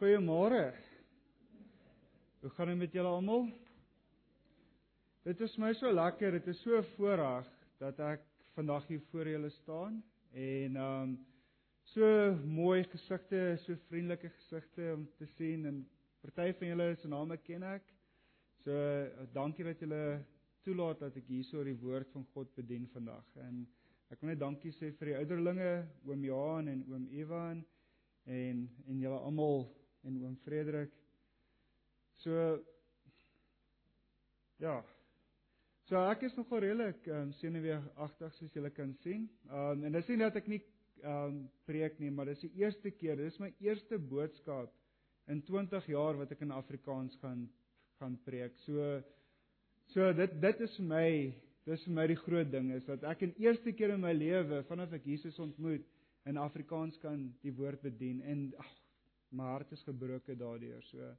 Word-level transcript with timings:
Goeiemôre. 0.00 0.72
Hoe 2.40 2.50
gaan 2.50 2.70
dit 2.70 2.76
met 2.80 2.92
julle 2.96 3.08
almal? 3.12 3.50
Dit 5.28 5.40
is 5.44 5.56
my 5.60 5.74
so 5.76 5.90
lekker, 5.92 6.38
dit 6.38 6.46
is 6.48 6.60
so 6.64 6.78
voorreg 6.94 7.48
dat 7.82 7.98
ek 8.00 8.22
vandag 8.54 8.86
hier 8.88 9.02
voor 9.10 9.28
julle 9.28 9.50
staan 9.58 9.98
en 10.32 10.78
um 10.80 11.10
so 11.92 12.06
mooi 12.48 12.86
gesigte, 12.88 13.58
so 13.60 13.76
vriendelike 13.90 14.30
gesigte 14.38 14.86
om 14.94 15.02
te 15.18 15.28
sien 15.34 15.68
en 15.68 15.82
party 16.22 16.46
van 16.62 16.72
julle 16.72 16.86
se 17.02 17.10
name 17.12 17.36
ken 17.44 17.66
ek. 17.68 17.92
So 18.64 18.72
dankie 19.34 19.66
dat 19.68 19.84
julle 19.84 20.00
toelaat 20.64 21.02
dat 21.04 21.18
ek 21.20 21.28
hierso 21.28 21.66
die 21.68 21.76
woord 21.82 22.08
van 22.14 22.24
God 22.32 22.54
bedien 22.56 22.88
vandag. 22.94 23.28
En 23.44 23.66
ek 24.08 24.24
wil 24.24 24.32
net 24.32 24.40
dankie 24.40 24.72
sê 24.78 24.94
vir 24.96 25.12
die 25.12 25.18
ouderlinge, 25.20 25.74
oom 26.08 26.24
Johan 26.24 26.72
en 26.72 26.86
oom 26.88 27.04
Evan 27.12 27.60
en 28.24 28.64
en 28.88 29.04
julle 29.04 29.20
almal 29.28 29.68
en 30.04 30.16
oom 30.22 30.36
Frederik. 30.44 30.92
So 32.24 32.60
ja. 34.60 34.80
So 35.88 36.00
ek 36.10 36.26
is 36.28 36.36
nogal 36.38 36.62
redelik 36.62 37.06
um, 37.10 37.32
senuweeagtig 37.40 38.34
soos 38.36 38.52
julle 38.54 38.70
kan 38.74 38.92
sien. 39.04 39.28
Um 39.50 39.86
en 39.88 39.96
dis 39.96 40.10
nie 40.12 40.20
dat 40.20 40.36
ek 40.38 40.50
nie 40.52 40.60
um 41.06 41.46
preek 41.68 41.96
nie, 41.98 42.10
maar 42.12 42.28
dis 42.28 42.42
die 42.44 42.52
eerste 42.60 42.92
keer, 42.92 43.16
dis 43.16 43.38
my 43.40 43.48
eerste 43.64 43.98
boodskap 43.98 44.72
in 45.32 45.40
20 45.46 45.88
jaar 45.88 46.18
wat 46.20 46.32
ek 46.34 46.44
in 46.44 46.52
Afrikaans 46.54 47.16
gaan 47.22 47.48
gaan 48.00 48.16
preek. 48.24 48.56
So 48.64 49.00
so 49.92 50.12
dit 50.16 50.36
dit 50.40 50.60
is 50.66 50.76
vir 50.78 50.86
my 50.88 51.06
dis 51.68 51.82
vir 51.86 51.96
my 51.96 52.06
die 52.08 52.20
groot 52.20 52.52
ding 52.52 52.70
is 52.76 52.86
dat 52.88 53.04
ek 53.10 53.24
in 53.26 53.34
eerste 53.42 53.72
keer 53.76 53.94
in 53.94 54.04
my 54.04 54.12
lewe 54.16 54.62
vanaf 54.68 54.94
ek 54.96 55.08
Jesus 55.10 55.38
ontmoet 55.42 55.84
in 56.28 56.38
Afrikaans 56.40 56.96
kan 57.02 57.26
die 57.44 57.52
woord 57.56 57.82
bedien 57.84 58.22
en 58.22 58.46
ag 58.60 58.70
my 59.30 59.44
hart 59.44 59.72
is 59.72 59.82
gebroken 59.82 60.38
daardeur. 60.38 60.82
So 60.90 61.14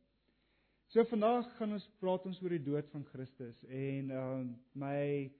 So 0.91 1.05
vandag 1.07 1.45
gaan 1.55 1.71
ons 1.71 1.85
praat 2.01 2.25
ons 2.27 2.39
oor 2.43 2.51
die 2.51 2.65
dood 2.65 2.87
van 2.91 3.05
Christus 3.13 3.59
en 3.63 4.09
ehm 4.11 4.41
uh, 4.41 4.47
my 4.75 5.31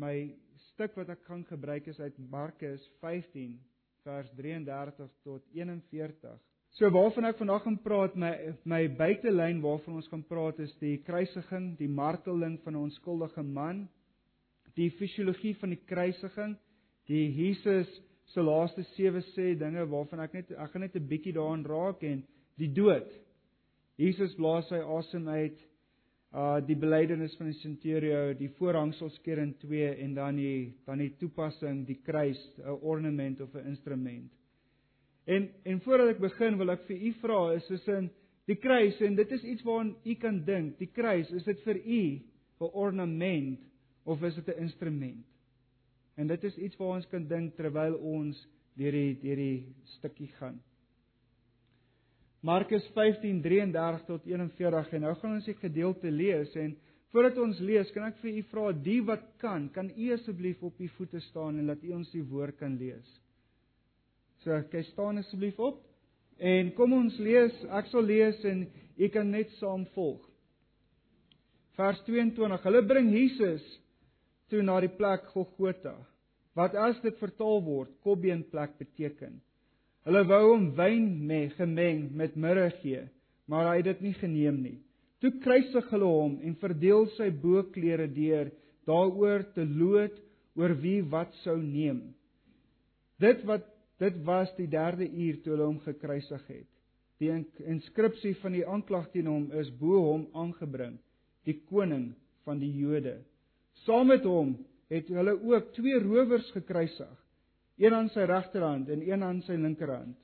my 0.00 0.14
stuk 0.70 0.96
wat 0.96 1.10
ek 1.12 1.26
gaan 1.28 1.42
gebruik 1.50 1.90
is 1.92 2.00
uit 2.00 2.16
Markus 2.32 2.84
15 3.02 3.58
vers 4.06 4.30
33 4.38 5.10
tot 5.26 5.44
41. 5.52 6.38
So 6.78 6.88
waarvan 6.96 7.28
ek 7.28 7.42
vandag 7.42 7.66
gaan 7.66 7.76
praat 7.84 8.16
my 8.16 8.32
my 8.64 8.80
buitelyn 8.88 9.60
waarvan 9.60 10.00
ons 10.00 10.08
gaan 10.08 10.24
praat 10.24 10.64
is 10.64 10.72
die 10.80 10.96
kruisiging, 11.04 11.74
die 11.76 11.92
marteling 11.92 12.56
van 12.64 12.72
'n 12.72 12.88
onskuldige 12.88 13.44
man, 13.44 13.84
die 14.80 14.88
fisiologie 14.96 15.54
van 15.60 15.76
die 15.76 15.82
kruisiging, 15.92 16.56
die 17.04 17.26
Jesus 17.36 17.92
se 18.32 18.40
laaste 18.40 18.82
sewe 18.94 19.20
sê 19.34 19.54
dinge 19.58 19.84
waarvan 19.90 20.20
ek 20.20 20.32
net 20.34 20.50
ek 20.50 20.72
gaan 20.72 20.82
net 20.82 20.96
'n 20.96 21.08
bietjie 21.08 21.32
daaraan 21.32 21.64
raak 21.64 22.02
en 22.02 22.24
die 22.58 22.72
dood 22.72 23.26
Jesus 23.96 24.34
blaas 24.36 24.68
sy 24.68 24.78
asem 24.98 25.28
uit. 25.28 25.56
Uh 26.36 26.58
die 26.68 26.76
belydenis 26.76 27.36
van 27.38 27.48
die 27.48 27.58
centurio, 27.62 28.34
die 28.36 28.50
voorhangsel 28.58 29.08
skeer 29.14 29.40
in 29.40 29.54
twee 29.62 29.88
en 30.04 30.12
dan 30.18 30.36
die 30.36 30.74
dan 30.84 31.00
die 31.00 31.14
toepassing, 31.20 31.84
die 31.88 32.00
kruis, 32.04 32.40
'n 32.58 32.76
ornament 32.82 33.40
of 33.40 33.54
'n 33.54 33.68
instrument. 33.72 34.30
En 35.24 35.48
en 35.64 35.80
voordat 35.80 36.08
ek 36.08 36.20
begin, 36.20 36.58
wil 36.58 36.70
ek 36.70 36.82
vir 36.86 36.96
u 36.96 37.12
vra, 37.22 37.54
is 37.54 37.88
in 37.88 38.10
die 38.46 38.56
kruis 38.56 39.00
en 39.00 39.16
dit 39.16 39.32
is 39.32 39.44
iets 39.44 39.62
waaraan 39.62 39.96
u 40.04 40.14
kan 40.14 40.44
dink. 40.44 40.78
Die 40.78 40.92
kruis, 40.92 41.30
is 41.30 41.44
dit 41.44 41.60
vir 41.64 41.76
u 41.76 42.20
'n 42.60 42.70
ornament 42.72 43.60
of 44.04 44.22
is 44.22 44.34
dit 44.34 44.48
'n 44.48 44.62
instrument? 44.62 45.24
En 46.16 46.26
dit 46.26 46.44
is 46.48 46.56
iets 46.56 46.76
waar 46.80 46.96
ons 46.96 47.08
kan 47.12 47.26
dink 47.28 47.56
terwyl 47.56 47.98
ons 48.00 48.38
deur 48.76 48.92
die 48.92 49.16
deur 49.20 49.40
die 49.40 49.58
stukkie 49.96 50.30
gaan. 50.38 50.56
Markus 52.46 52.84
15:33 52.94 54.04
tot 54.06 54.26
41 54.26 54.92
en 54.92 55.00
nou 55.00 55.14
gaan 55.14 55.34
ons 55.34 55.48
die 55.48 55.56
gedeelte 55.58 56.10
lees 56.10 56.54
en 56.56 56.76
voordat 57.10 57.38
ons 57.38 57.58
lees, 57.60 57.90
kan 57.94 58.04
ek 58.10 58.18
vir 58.20 58.36
u 58.38 58.42
vra 58.50 58.72
die 58.72 59.00
wat 59.02 59.24
kan, 59.40 59.68
kan 59.72 59.88
u 59.90 60.12
asseblief 60.12 60.62
op 60.62 60.80
u 60.80 60.88
voete 60.98 61.20
staan 61.30 61.58
en 61.58 61.66
laat 61.70 61.82
u 61.82 61.92
ons 61.96 62.10
die 62.12 62.22
woord 62.22 62.58
kan 62.60 62.76
lees. 62.76 63.06
So, 64.44 64.56
kyk 64.70 64.84
staan 64.92 65.18
asseblief 65.18 65.58
op 65.58 65.80
en 66.38 66.72
kom 66.76 66.92
ons 66.92 67.16
lees, 67.18 67.56
ek 67.72 67.88
sal 67.90 68.04
lees 68.04 68.42
en 68.44 68.66
u 68.96 69.08
kan 69.08 69.30
net 69.32 69.50
saam 69.60 69.86
volg. 69.94 70.20
Vers 71.76 71.98
22. 72.06 72.62
Hulle 72.64 72.82
bring 72.88 73.10
Jesus 73.12 73.64
toe 74.50 74.62
na 74.62 74.78
die 74.80 74.92
plek 74.92 75.26
Golgotha 75.32 75.96
wat 76.56 76.72
as 76.80 76.96
dit 77.04 77.18
vertaal 77.20 77.60
word, 77.60 77.90
Kobbeenplek 78.00 78.78
beteken. 78.80 79.34
Hulle 80.08 80.22
wou 80.24 80.42
hom 80.54 80.70
wyn 80.78 81.10
mee 81.28 81.50
gemeng 81.58 82.06
met 82.16 82.36
mirre 82.38 82.70
gee, 82.80 83.02
maar 83.44 83.68
hy 83.68 83.80
het 83.82 83.90
dit 83.90 84.04
nie 84.06 84.14
geneem 84.16 84.62
nie. 84.62 84.78
Toe 85.20 85.34
kruisig 85.44 85.90
hulle 85.92 86.08
hom 86.08 86.38
en 86.44 86.56
verdeel 86.60 87.10
sy 87.16 87.28
boklere 87.42 88.06
deur 88.08 88.48
daaroor 88.88 89.44
te 89.56 89.66
loot 89.68 90.16
oor 90.56 90.72
wie 90.80 91.02
wat 91.12 91.34
sou 91.42 91.58
neem. 91.60 92.00
Dit 93.20 93.44
wat 93.48 93.68
dit 94.00 94.16
was 94.24 94.48
die 94.56 94.68
derde 94.68 95.08
uur 95.08 95.40
toe 95.42 95.54
hulle 95.54 95.68
hom 95.68 95.80
gekruisig 95.84 96.42
het. 96.48 96.68
Die 97.20 97.32
inskripsie 97.64 98.34
van 98.42 98.56
die 98.56 98.66
aanklag 98.68 99.08
teen 99.12 99.28
hom 99.30 99.46
is 99.56 99.70
bo 99.80 100.02
hom 100.04 100.26
aangebring, 100.36 100.98
die 101.48 101.56
koning 101.68 102.10
van 102.44 102.60
die 102.60 102.72
Jode. 102.76 103.18
Saam 103.86 104.10
met 104.10 104.24
hom 104.26 104.56
het 104.90 105.08
hulle 105.10 105.36
ook 105.42 105.72
twee 105.78 105.98
rowers 106.02 106.50
gekruisig 106.54 107.14
een 107.76 107.94
aan 107.94 108.08
sy 108.12 108.24
regterhand 108.28 108.88
en 108.92 109.02
een 109.04 109.22
aan 109.22 109.42
sy 109.44 109.56
linkerhand. 109.60 110.16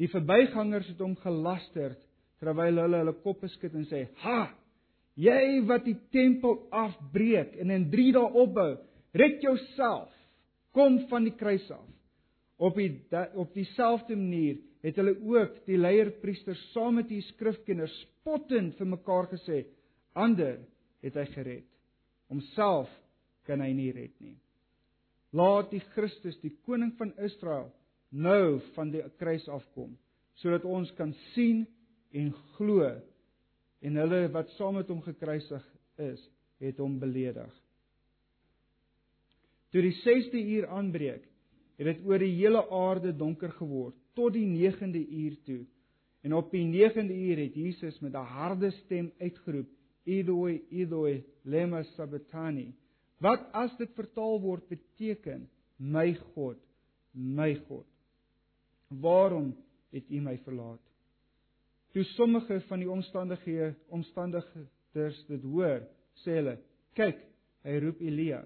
Die 0.00 0.08
verbygangers 0.08 0.88
het 0.92 1.02
hom 1.02 1.16
gelaster 1.20 1.96
terwyl 2.40 2.78
hulle 2.80 3.02
hulle 3.02 3.16
koppe 3.24 3.50
skud 3.52 3.74
en 3.76 3.84
sê: 3.90 4.06
"Ha! 4.22 4.54
Jy 5.20 5.60
wat 5.68 5.84
die 5.84 5.98
tempel 6.14 6.62
afbreek 6.70 7.58
en 7.60 7.70
in 7.74 7.90
3 7.92 8.12
dae 8.16 8.30
opbou, 8.44 8.78
red 9.12 9.42
jouself. 9.42 10.12
Kom 10.72 11.02
van 11.10 11.26
die 11.28 11.36
kruis 11.36 11.66
af." 11.70 11.86
Op 12.56 12.76
die 12.76 12.92
op 13.34 13.52
dieselfde 13.54 14.16
manier 14.16 14.60
het 14.82 14.96
hulle 14.96 15.16
ook 15.20 15.66
die 15.66 15.76
leierpriesters 15.76 16.60
saam 16.72 16.94
met 17.00 17.08
die 17.08 17.20
skrifkenners 17.32 17.92
spottend 18.06 18.76
vir 18.78 18.86
mekaar 18.86 19.28
gesê: 19.34 19.66
"Ander 20.14 20.60
het 21.02 21.14
hy 21.14 21.26
gered. 21.34 21.69
Homself 22.30 22.90
kan 23.46 23.60
hy 23.60 23.72
nie 23.74 23.90
red 23.92 24.14
nie." 24.22 24.38
Laat 25.36 25.70
die 25.70 25.82
Christus, 25.94 26.38
die 26.42 26.56
koning 26.66 26.94
van 26.98 27.12
Israel, 27.22 27.68
nou 28.10 28.58
van 28.74 28.90
die 28.90 29.02
kruis 29.20 29.46
afkom, 29.48 29.94
sodat 30.42 30.64
ons 30.66 30.90
kan 30.98 31.12
sien 31.34 31.66
en 32.10 32.32
glo 32.56 32.88
en 33.80 33.96
hulle 33.96 34.26
wat 34.34 34.50
saam 34.56 34.76
met 34.80 34.90
hom 34.90 35.00
gekruisig 35.04 35.66
is, 36.02 36.22
het 36.60 36.80
hom 36.82 36.98
beledig. 37.00 37.52
Toe 39.70 39.82
die 39.86 39.94
6de 40.02 40.40
uur 40.56 40.66
aanbreek, 40.74 41.22
het 41.78 41.86
dit 41.86 42.00
oor 42.04 42.20
die 42.20 42.34
hele 42.34 42.60
aarde 42.74 43.12
donker 43.16 43.52
geword 43.56 43.96
tot 44.18 44.34
die 44.34 44.44
9de 44.50 45.00
uur 45.00 45.36
toe. 45.46 45.60
En 46.26 46.34
op 46.36 46.50
die 46.52 46.66
9de 46.66 47.14
uur 47.14 47.38
het 47.46 47.54
Jesus 47.56 48.00
met 48.00 48.12
'n 48.12 48.26
harde 48.34 48.70
stem 48.70 49.12
uitgeroep: 49.18 49.68
"Eloi, 50.04 50.60
Eloi, 50.70 51.24
lema 51.44 51.82
sabachthani?" 51.96 52.72
Wat 53.20 53.50
as 53.52 53.72
dit 53.76 53.90
vertaal 53.94 54.40
word 54.40 54.68
beteken 54.68 55.48
my 55.76 56.14
God, 56.34 56.56
my 57.12 57.54
God. 57.68 57.86
Waarom 58.88 59.52
het 59.92 60.08
U 60.08 60.20
my 60.20 60.36
verlaat? 60.44 60.80
Toe 61.92 62.04
sommige 62.14 62.60
van 62.68 62.78
die 62.78 62.90
omstandighede 62.90 63.74
omstandiges 63.88 65.24
dit 65.28 65.42
hoor, 65.42 65.82
sê 66.22 66.38
hulle: 66.38 66.56
"Kyk, 66.94 67.18
hy 67.66 67.76
roep 67.82 68.00
Elia." 68.00 68.44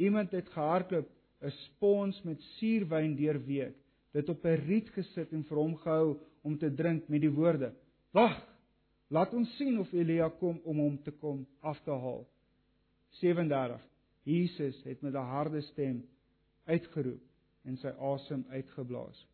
Iemand 0.00 0.32
het 0.32 0.48
gehardloop 0.48 1.08
'n 1.42 1.50
spons 1.50 2.22
met 2.22 2.40
suurwyn 2.56 3.16
deurweek, 3.16 3.76
dit 4.12 4.28
op 4.28 4.44
'n 4.44 4.62
riet 4.66 4.88
gesit 4.96 5.32
en 5.32 5.44
vir 5.44 5.56
hom 5.56 5.76
gehou 5.76 6.18
om 6.42 6.58
te 6.58 6.70
drink 6.74 7.08
met 7.08 7.20
die 7.20 7.30
woorde: 7.30 7.72
"Wag, 8.12 8.38
laat 9.10 9.34
ons 9.34 9.56
sien 9.58 9.78
of 9.82 9.92
Elia 9.92 10.28
kom 10.40 10.60
om 10.64 10.82
hom 10.82 10.98
te 11.02 11.10
kom 11.10 11.46
af 11.60 11.80
te 11.84 11.90
haal." 11.90 12.26
37 13.20 13.80
Jesus 14.22 14.82
het 14.84 15.02
met 15.02 15.14
'n 15.14 15.30
harde 15.34 15.60
stem 15.60 16.04
uitgeroep 16.64 17.22
en 17.64 17.76
sy 17.76 17.92
asem 17.98 18.44
uitgeblaas. 18.48 19.26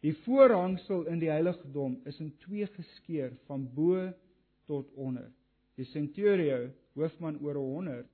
Die 0.00 0.14
voorhangsel 0.24 1.06
in 1.12 1.18
die 1.20 1.30
heiligdom 1.30 1.98
is 2.08 2.20
in 2.20 2.32
twee 2.44 2.66
geskeur 2.66 3.32
van 3.46 3.66
bo 3.74 4.12
tot 4.64 4.92
onder. 4.94 5.28
Die 5.76 5.84
centurio, 5.84 6.70
hoofman 6.94 7.38
oor 7.44 7.54
100, 7.54 8.06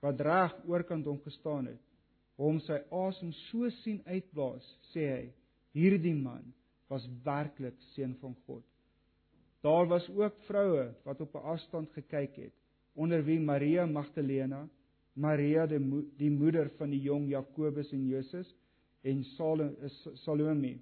wat 0.00 0.20
reg 0.20 0.54
oorkant 0.68 1.04
hom 1.08 1.18
gestaan 1.24 1.66
het, 1.66 1.82
hom 2.36 2.60
sy 2.60 2.78
asem 2.92 3.32
so 3.32 3.68
sien 3.82 4.00
uitblaas, 4.06 4.64
sê 4.92 5.04
hy: 5.10 5.24
"Hierdie 5.76 6.14
man 6.14 6.52
was 6.88 7.08
werklik 7.24 7.76
seun 7.94 8.14
van 8.20 8.36
God." 8.46 8.64
Daar 9.66 9.86
was 9.90 10.06
ook 10.14 10.36
vroue 10.46 10.92
wat 11.02 11.20
op 11.20 11.34
'n 11.34 11.48
afstand 11.54 11.90
gekyk 11.92 12.36
het, 12.36 12.54
onder 12.94 13.24
wie 13.24 13.40
Maria 13.40 13.86
Magdalena, 13.86 14.68
Maria 15.12 15.66
die, 15.66 15.78
mo 15.78 16.02
die 16.16 16.30
moeder 16.30 16.70
van 16.76 16.90
die 16.90 17.00
jong 17.00 17.28
Jakobus 17.28 17.92
en 17.92 18.06
Josef 18.06 18.46
en 19.02 19.24
Salome 20.14 20.78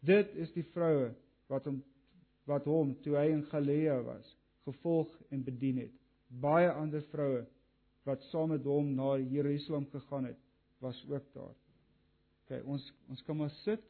Dit 0.00 0.34
is 0.34 0.52
die 0.52 0.64
vroue 0.64 1.12
wat 1.46 1.64
hom 1.64 1.82
wat 2.48 2.64
hom 2.64 2.94
toe 3.04 3.16
hy 3.16 3.26
in 3.28 3.42
Galilea 3.50 3.98
was, 4.02 4.36
gevolg 4.64 5.12
en 5.28 5.44
bedien 5.44 5.82
het. 5.82 5.92
Baie 6.28 6.70
ander 6.72 7.02
vroue 7.12 7.44
wat 8.08 8.22
saam 8.30 8.48
met 8.48 8.64
hom 8.64 8.94
na 8.96 9.18
Jerusalem 9.18 9.86
gegaan 9.92 10.24
het, 10.24 10.38
was 10.80 11.04
ook 11.10 11.32
daar. 11.34 11.54
OK, 12.42 12.64
ons 12.64 12.92
ons 13.08 13.22
kan 13.22 13.36
maar 13.36 13.50
sit 13.50 13.84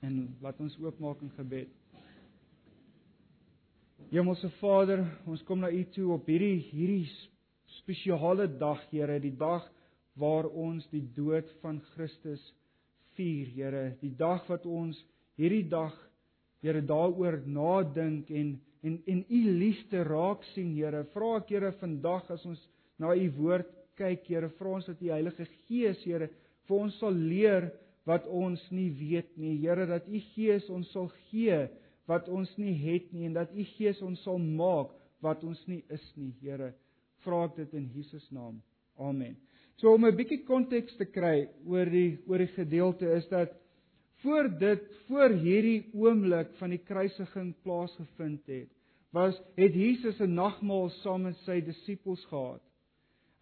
en 0.00 0.36
laat 0.40 0.60
ons 0.60 0.78
oopmaak 0.80 1.20
in 1.20 1.30
gebed. 1.36 1.83
Hemelse 4.12 4.50
Vader, 4.60 5.00
ons 5.26 5.42
kom 5.48 5.62
na 5.62 5.70
U 5.72 5.80
toe 5.94 6.10
op 6.14 6.26
hierdie 6.28 6.60
hierdie 6.68 7.08
spesiale 7.80 8.46
dag, 8.60 8.82
Here, 8.92 9.16
die 9.20 9.34
dag 9.36 9.64
waar 10.20 10.46
ons 10.46 10.84
die 10.92 11.02
dood 11.16 11.48
van 11.62 11.80
Christus 11.94 12.42
vier, 13.16 13.48
Here, 13.54 13.84
die 14.02 14.12
dag 14.18 14.44
wat 14.50 14.66
ons 14.68 15.00
hierdie 15.40 15.64
dag 15.70 15.94
Here 16.64 16.82
daaroor 16.84 17.40
nadink 17.46 18.30
en 18.30 18.58
en 18.84 18.98
en 19.08 19.22
u 19.32 19.40
liefde 19.58 20.02
raak 20.04 20.44
sien, 20.52 20.74
Here. 20.76 21.06
Vra 21.14 21.38
ek 21.40 21.54
Here 21.54 21.72
vandag 21.80 22.28
as 22.34 22.44
ons 22.44 22.60
na 23.00 23.14
u 23.16 23.30
woord 23.38 23.70
kyk, 23.96 24.26
Here, 24.28 24.50
vra 24.58 24.76
ons 24.78 24.90
dat 24.90 25.00
die 25.00 25.12
Heilige 25.14 25.48
Gees, 25.64 26.04
Here, 26.04 26.28
vir 26.68 26.76
ons 26.76 27.00
sal 27.00 27.16
leer 27.16 27.70
wat 28.04 28.28
ons 28.28 28.60
nie 28.70 28.90
weet 28.98 29.32
nie. 29.40 29.56
Here, 29.64 29.88
dat 29.88 30.04
u 30.08 30.20
Gees 30.34 30.68
ons 30.68 30.92
sal 30.92 31.08
gee 31.30 31.64
wat 32.10 32.28
ons 32.28 32.50
nie 32.56 32.74
het 32.84 33.12
nie 33.12 33.26
en 33.26 33.34
dat 33.38 33.52
u 33.54 33.64
Gees 33.76 34.02
ons 34.02 34.22
sal 34.22 34.38
maak 34.38 34.92
wat 35.24 35.44
ons 35.44 35.60
nie 35.66 35.82
is 35.88 36.04
nie, 36.16 36.32
Here. 36.42 36.74
Vra 37.24 37.44
ek 37.48 37.56
dit 37.56 37.74
in 37.78 37.88
Jesus 37.94 38.24
naam. 38.30 38.60
Amen. 39.00 39.36
So 39.80 39.94
om 39.94 40.04
'n 40.04 40.16
bietjie 40.16 40.44
konteks 40.44 40.96
te 40.96 41.04
kry 41.04 41.48
oor 41.66 41.86
die 41.86 42.18
oor 42.26 42.38
die 42.38 42.52
gedeelte 42.54 43.10
is 43.16 43.28
dat 43.28 43.50
voor 44.22 44.48
dit 44.58 44.84
voor 45.08 45.30
hierdie 45.30 45.90
oomblik 45.92 46.54
van 46.60 46.70
die 46.70 46.78
kruisiging 46.78 47.54
plaasgevind 47.62 48.46
het, 48.46 48.70
was 49.12 49.40
het 49.56 49.74
Jesus 49.74 50.20
'n 50.20 50.34
nagmaal 50.34 50.88
saam 51.02 51.22
met 51.22 51.36
sy 51.44 51.60
disippels 51.60 52.24
gehad. 52.26 52.62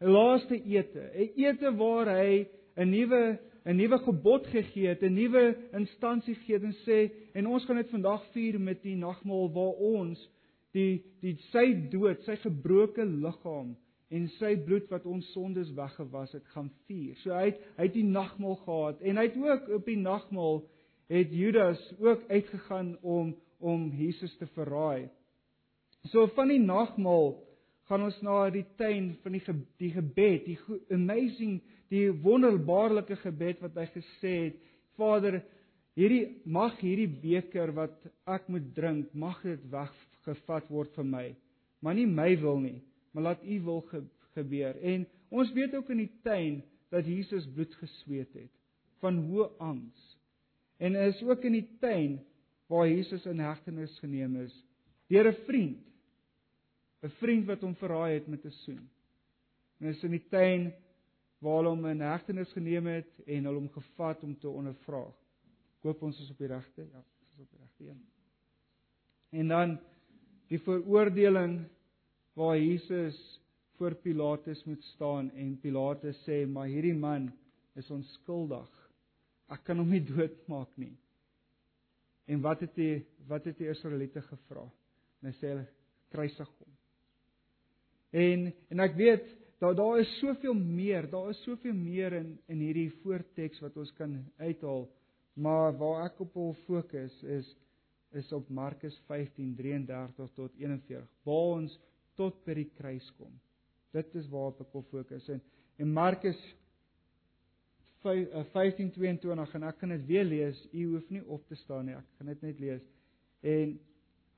'n 0.00 0.10
Laaste 0.10 0.56
ete, 0.64 1.10
'n 1.14 1.30
ete 1.36 1.76
waar 1.76 2.08
hy 2.08 2.46
'n 2.76 2.90
nuwe 2.90 3.38
'n 3.64 3.76
nuwe 3.76 3.98
gebod 3.98 4.46
gegee 4.46 4.88
het, 4.88 5.02
'n 5.02 5.14
nuwe 5.14 5.56
instansie 5.72 6.34
gegee 6.34 6.58
en 6.58 6.74
sê 6.86 6.98
en 7.34 7.46
ons 7.46 7.64
gaan 7.64 7.76
dit 7.76 7.90
vandag 7.90 8.24
vier 8.32 8.60
met 8.60 8.82
die 8.82 8.96
nagmaal 8.96 9.52
waar 9.52 9.74
ons 9.78 10.30
die 10.72 11.02
die 11.20 11.36
sy 11.50 11.88
dood, 11.90 12.22
sy 12.24 12.36
gebroke 12.36 13.04
liggaam 13.04 13.76
en 14.12 14.28
sy 14.38 14.56
bloed 14.66 14.90
wat 14.92 15.06
ons 15.08 15.28
sondes 15.32 15.70
weggewas 15.76 16.32
het 16.32 16.44
gaan 16.52 16.70
vier. 16.86 17.14
So 17.22 17.32
hy 17.32 17.52
het 17.52 17.62
hy 17.76 17.88
het 17.88 17.94
die 17.94 18.08
nagmaal 18.08 18.58
gehad 18.64 19.00
en 19.00 19.16
hy 19.16 19.28
het 19.28 19.36
ook 19.36 19.68
op 19.78 19.86
die 19.88 20.00
nagmaal 20.00 20.62
het 21.12 21.32
Judas 21.32 21.80
ook 22.00 22.28
uitgegaan 22.28 22.96
om 23.02 23.34
om 23.62 23.92
Jesus 23.94 24.36
te 24.36 24.46
verraai. 24.56 25.08
So 26.10 26.26
van 26.34 26.50
die 26.50 26.60
nagmaal 26.60 27.36
gaan 27.86 28.02
ons 28.08 28.18
na 28.26 28.48
die 28.50 28.64
tuin 28.78 29.12
van 29.22 29.36
die 29.36 29.42
ge, 29.44 29.54
die 29.78 29.92
gebed, 29.94 30.46
die 30.48 30.58
amazing, 30.90 31.60
die 31.92 32.08
wonderbaarlike 32.24 33.18
gebed 33.20 33.60
wat 33.64 33.76
hy 33.76 33.86
gesê 33.92 34.32
het, 34.46 34.56
Vader, 34.96 35.40
hierdie 35.98 36.40
mag 36.48 36.78
hierdie 36.80 37.08
beker 37.08 37.72
wat 37.76 37.96
ek 38.28 38.48
moet 38.52 38.72
drink, 38.76 39.12
mag 39.12 39.40
dit 39.44 39.62
weggevat 39.72 40.68
word 40.72 40.92
van 40.96 41.10
my. 41.12 41.26
Maar 41.84 41.96
nie 41.98 42.08
my 42.08 42.30
wil 42.40 42.60
nie, 42.62 42.78
maar 43.12 43.32
laat 43.32 43.44
U 43.44 43.60
wil 43.66 43.80
ge, 43.90 44.02
gebeur. 44.36 44.76
En 44.80 45.04
ons 45.32 45.52
weet 45.52 45.74
ook 45.76 45.90
in 45.92 46.04
die 46.04 46.12
tuin 46.24 46.60
dat 46.92 47.08
Jesus 47.08 47.48
bloed 47.52 47.74
gesweet 47.80 48.32
het 48.36 48.52
van 49.02 49.18
hoë 49.28 49.48
angs. 49.60 50.02
En 50.80 50.96
is 50.96 51.20
ook 51.26 51.44
in 51.48 51.58
die 51.58 51.68
tuin 51.82 52.20
waar 52.72 52.88
Jesus 52.88 53.24
in 53.28 53.42
hegtenis 53.42 53.94
geneem 54.00 54.36
is 54.44 54.54
deur 55.12 55.28
'n 55.28 55.44
vriend. 55.44 55.82
'n 57.02 57.12
Vriend 57.20 57.46
wat 57.46 57.60
hom 57.60 57.74
verraai 57.76 58.14
het 58.14 58.28
met 58.28 58.44
'n 58.44 58.54
soen. 58.64 58.88
En 59.80 59.88
is 59.88 60.02
in 60.04 60.10
die 60.10 60.28
tuin 60.28 60.72
waar 61.42 61.58
hulle 61.58 61.74
hom 61.74 61.86
in 61.90 62.04
hegtenis 62.06 62.52
geneem 62.54 62.88
het 62.90 63.22
en 63.26 63.48
hulle 63.48 63.58
hom 63.58 63.70
gevat 63.74 64.22
om 64.22 64.34
te 64.38 64.48
ondervra. 64.50 65.02
Koop 65.82 66.02
ons 66.06 66.20
is 66.22 66.30
op 66.30 66.38
die 66.38 66.50
regte? 66.52 66.86
Ja, 66.86 67.02
ons 67.02 67.34
is 67.34 67.42
op 67.42 67.50
die 67.50 67.62
regte 67.62 67.88
een. 67.90 68.02
En 69.42 69.48
dan 69.50 69.78
die 70.52 70.60
veroordeling 70.62 71.62
waar 72.38 72.58
Jesus 72.58 73.18
voor 73.78 73.96
Pilatus 74.04 74.62
moet 74.68 74.84
staan 74.92 75.32
en 75.34 75.56
Pilatus 75.60 76.20
sê 76.28 76.44
maar 76.46 76.70
hierdie 76.70 76.94
man 76.94 77.30
is 77.74 77.90
onskuldig 77.90 78.70
ek 79.52 79.64
kan 79.66 79.80
hom 79.80 79.90
nie 79.92 80.02
doodmaak 80.04 80.70
nie. 80.80 80.94
En 82.30 82.42
wat 82.44 82.62
het 82.64 82.74
die 82.78 83.02
wat 83.28 83.46
het 83.46 83.58
die 83.60 83.70
Israeliete 83.70 84.22
gevra? 84.24 84.64
En 85.20 85.30
hy 85.30 85.34
sê 85.36 85.52
hulle 85.52 85.66
kruisig 86.12 86.48
hom. 86.58 86.72
En 88.22 88.48
en 88.72 88.84
ek 88.86 88.96
weet 88.98 89.28
daar 89.62 89.74
daar 89.74 89.98
is 89.98 90.18
soveel 90.18 90.54
meer, 90.54 91.10
daar 91.10 91.28
is 91.30 91.42
soveel 91.42 91.74
meer 91.74 92.12
in 92.12 92.38
in 92.50 92.58
hierdie 92.58 92.90
voorteks 93.02 93.60
wat 93.62 93.76
ons 93.78 93.92
kan 93.94 94.16
uithaal, 94.42 94.88
maar 95.38 95.76
waar 95.78 96.06
ek 96.08 96.18
op 96.24 96.34
wil 96.34 96.56
fokus 96.66 97.14
is 97.22 97.50
is 98.18 98.32
op 98.32 98.48
Markus 98.48 98.96
15:33 99.08 100.32
tot 100.34 100.50
41. 100.58 101.06
Waar 101.22 101.60
ons 101.60 101.78
tot 102.18 102.42
by 102.44 102.56
die 102.58 102.70
kruis 102.74 103.06
kom. 103.16 103.30
Dit 103.92 104.14
is 104.14 104.26
waarop 104.28 104.60
ek 104.60 104.72
wil 104.72 104.84
fokus 104.90 105.28
en 105.28 105.40
en 105.78 105.92
Markus 105.92 106.42
15:22 108.02 109.30
eh, 109.30 109.54
en 109.54 109.62
ek 109.70 109.78
kan 109.78 109.94
dit 109.94 110.06
weer 110.06 110.24
lees. 110.24 110.66
U 110.72 110.84
hoef 110.96 111.08
nie 111.10 111.22
op 111.24 111.46
te 111.46 111.54
staan 111.54 111.86
nie. 111.86 111.94
Ek 111.94 112.18
gaan 112.18 112.34
dit 112.34 112.42
net 112.42 112.60
lees. 112.60 112.82
En 113.40 113.78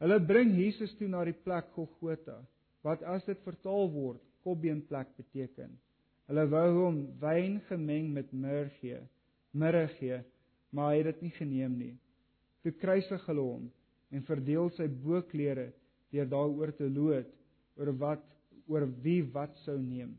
hulle 0.05 0.21
bring 0.27 0.53
Jesus 0.53 0.95
toe 1.01 1.09
na 1.09 1.25
die 1.25 1.41
plek 1.49 1.73
Golgotha 1.73 2.43
wat 2.83 3.03
as 3.03 3.25
dit 3.25 3.41
vertaal 3.41 3.89
word 3.89 4.21
kopbeenplek 4.45 5.11
beteken. 5.19 5.73
Hulle 6.29 6.45
wou 6.53 6.69
hom 6.79 7.01
wyn 7.21 7.59
gemeng 7.69 8.13
met 8.15 8.33
myrrh 8.33 8.73
gee, 8.81 9.01
myrrh 9.53 9.93
gee, 9.99 10.21
maar 10.73 10.93
hy 10.93 11.01
het 11.03 11.11
dit 11.13 11.25
nie 11.27 11.35
geneem 11.39 11.79
nie. 11.79 11.95
Toe 12.65 12.73
kruisig 12.81 13.25
hulle 13.29 13.45
hom 13.45 13.67
en 14.15 14.27
verdeel 14.29 14.71
sy 14.77 14.87
boklere 14.89 15.71
deur 16.15 16.29
daaroor 16.31 16.73
te 16.79 16.89
loot 16.89 17.31
oor 17.79 17.91
wat 18.01 18.25
oor 18.71 18.87
wie 19.05 19.21
wat 19.35 19.57
sou 19.65 19.77
neem. 19.81 20.15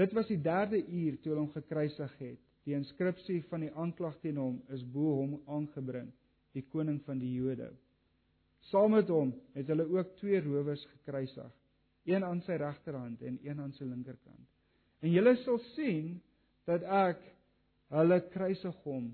Dit 0.00 0.14
was 0.16 0.30
die 0.30 0.40
derde 0.40 0.78
uur 0.80 1.18
toe 1.20 1.32
hulle 1.32 1.42
hom 1.42 1.52
gekruisig 1.52 2.14
het. 2.22 2.40
Die 2.64 2.76
inskripsie 2.76 3.40
van 3.50 3.64
die 3.64 3.72
aanklag 3.72 4.16
teen 4.22 4.38
hom 4.40 4.60
is 4.72 4.82
bo 4.94 5.16
hom 5.18 5.38
aangebring, 5.48 6.08
die 6.56 6.64
koning 6.72 7.00
van 7.06 7.20
die 7.20 7.32
Jode. 7.34 7.70
Saam 8.70 8.94
met 8.94 9.08
hom 9.12 9.32
het 9.56 9.68
hulle 9.72 9.86
ook 9.88 10.14
twee 10.20 10.40
rowers 10.44 10.82
gekruisig, 10.94 11.50
een 12.08 12.24
aan 12.24 12.40
sy 12.46 12.56
regterhand 12.60 13.22
en 13.22 13.38
een 13.42 13.60
aan 13.60 13.72
sy 13.76 13.84
linkerkant. 13.84 14.48
En 15.00 15.12
julle 15.12 15.34
sal 15.44 15.58
sien 15.74 16.20
dat 16.68 16.84
ek 16.84 17.22
hulle 17.94 18.20
kruisig 18.34 18.84
hom 18.84 19.10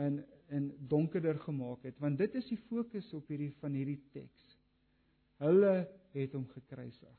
in 0.00 0.22
in 0.54 0.66
donkerder 0.88 1.38
gemaak 1.40 1.82
het, 1.82 1.96
want 1.98 2.18
dit 2.20 2.34
is 2.36 2.46
die 2.46 2.58
fokus 2.68 3.06
op 3.16 3.30
hierdie 3.32 3.54
van 3.62 3.72
hierdie 3.74 3.98
teks. 4.12 4.42
Hulle 5.40 5.72
het 6.12 6.34
hom 6.36 6.44
gekruisig. 6.52 7.14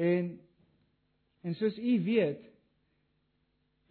En 0.00 0.36
en 1.42 1.54
soos 1.54 1.76
u 1.78 1.92
weet, 2.04 2.46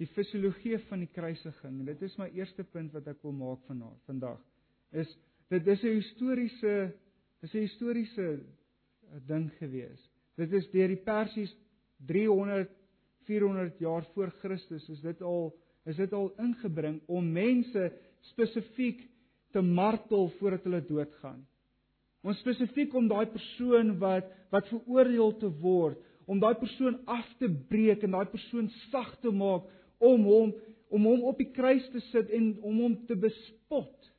die 0.01 0.07
fisiologie 0.11 0.77
van 0.89 1.05
die 1.05 1.11
kruisiging. 1.11 1.77
Dit 1.87 2.01
is 2.03 2.15
my 2.19 2.27
eerste 2.35 2.65
punt 2.67 2.91
wat 2.95 3.05
ek 3.07 3.21
wil 3.23 3.35
maak 3.35 3.61
vanaand, 3.69 4.01
vandag. 4.09 4.41
Is 4.91 5.11
dit 5.53 5.67
is 5.67 5.83
'n 5.83 5.95
historiese 6.01 6.93
is 7.43 7.53
'n 7.53 7.63
historiese 7.67 8.25
ding 9.27 9.49
gewees. 9.59 10.01
Dit 10.35 10.53
is 10.53 10.67
deur 10.71 10.91
die 10.91 11.03
Persies 11.03 11.53
300 12.07 12.71
400 13.25 13.79
jaar 13.79 14.05
voor 14.13 14.29
Christus 14.41 14.89
is 14.89 15.01
dit 15.01 15.21
al 15.21 15.53
is 15.85 15.95
dit 15.95 16.13
al 16.13 16.31
ingebring 16.41 16.99
om 17.05 17.31
mense 17.31 17.91
spesifiek 18.31 19.03
te 19.53 19.61
martel 19.61 20.29
voordat 20.39 20.63
hulle 20.63 20.81
doodgaan. 20.85 21.45
Ons 22.25 22.41
spesifiek 22.41 22.93
om 22.97 23.07
daai 23.09 23.27
persoon 23.29 23.95
wat 24.01 24.31
wat 24.53 24.69
veroordeel 24.71 25.33
te 25.41 25.49
word, 25.61 25.99
om 26.25 26.39
daai 26.41 26.55
persoon 26.57 26.97
af 27.11 27.27
te 27.39 27.49
breek 27.69 28.03
en 28.05 28.15
daai 28.15 28.29
persoon 28.31 28.69
sag 28.89 29.11
te 29.21 29.33
maak 29.33 29.67
om 30.01 30.25
hom 30.25 30.53
om 30.93 31.05
hom 31.09 31.25
op 31.29 31.39
die 31.41 31.49
kruis 31.53 31.85
te 31.93 32.01
sit 32.11 32.29
en 32.33 32.53
om 32.61 32.81
hom 32.81 32.95
te 33.09 33.17
bespot. 33.19 34.11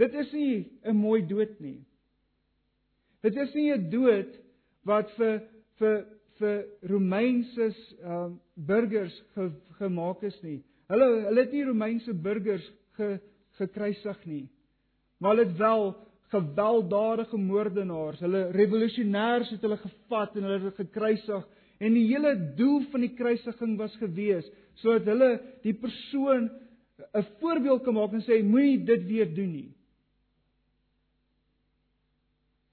Dit 0.00 0.14
is 0.14 0.32
nie 0.32 0.70
'n 0.84 0.96
mooi 0.96 1.22
dood 1.26 1.60
nie. 1.60 1.84
Dit 3.24 3.36
is 3.40 3.54
nie 3.54 3.72
'n 3.72 3.90
dood 3.90 4.32
wat 4.84 5.10
vir 5.16 5.42
vir 5.80 6.04
vir 6.38 6.64
Romeinse 6.90 7.70
um, 8.04 8.40
burgers 8.54 9.14
ge, 9.34 9.50
gemaak 9.78 10.22
is 10.22 10.36
nie. 10.42 10.62
Hulle 10.88 11.08
hulle 11.28 11.40
het 11.40 11.52
nie 11.52 11.64
Romeinse 11.64 12.12
burgers 12.12 12.66
ge, 12.96 13.18
gekruisig 13.58 14.26
nie. 14.26 14.48
Maar 15.20 15.36
het 15.36 15.56
wel 15.56 15.94
gewelddadige 16.34 17.36
moordenaars, 17.36 18.20
hulle 18.20 18.50
revolusionêers 18.50 19.50
het 19.50 19.62
hulle 19.62 19.76
gevat 19.76 20.36
en 20.36 20.42
hulle 20.42 20.72
gekruisig 20.76 21.44
En 21.82 21.94
die 21.94 22.06
hele 22.08 22.34
doel 22.56 22.84
van 22.92 23.02
die 23.04 23.14
kruisiging 23.16 23.78
was 23.80 23.94
gewees 24.02 24.46
sodat 24.80 25.08
hulle 25.10 25.30
die 25.62 25.74
persoon 25.78 26.50
'n 27.14 27.26
voorbeeld 27.40 27.82
kan 27.84 27.94
maak 27.94 28.12
en 28.12 28.22
sê 28.22 28.42
moenie 28.42 28.84
dit 28.84 29.06
weer 29.06 29.34
doen 29.34 29.52
nie. 29.52 29.70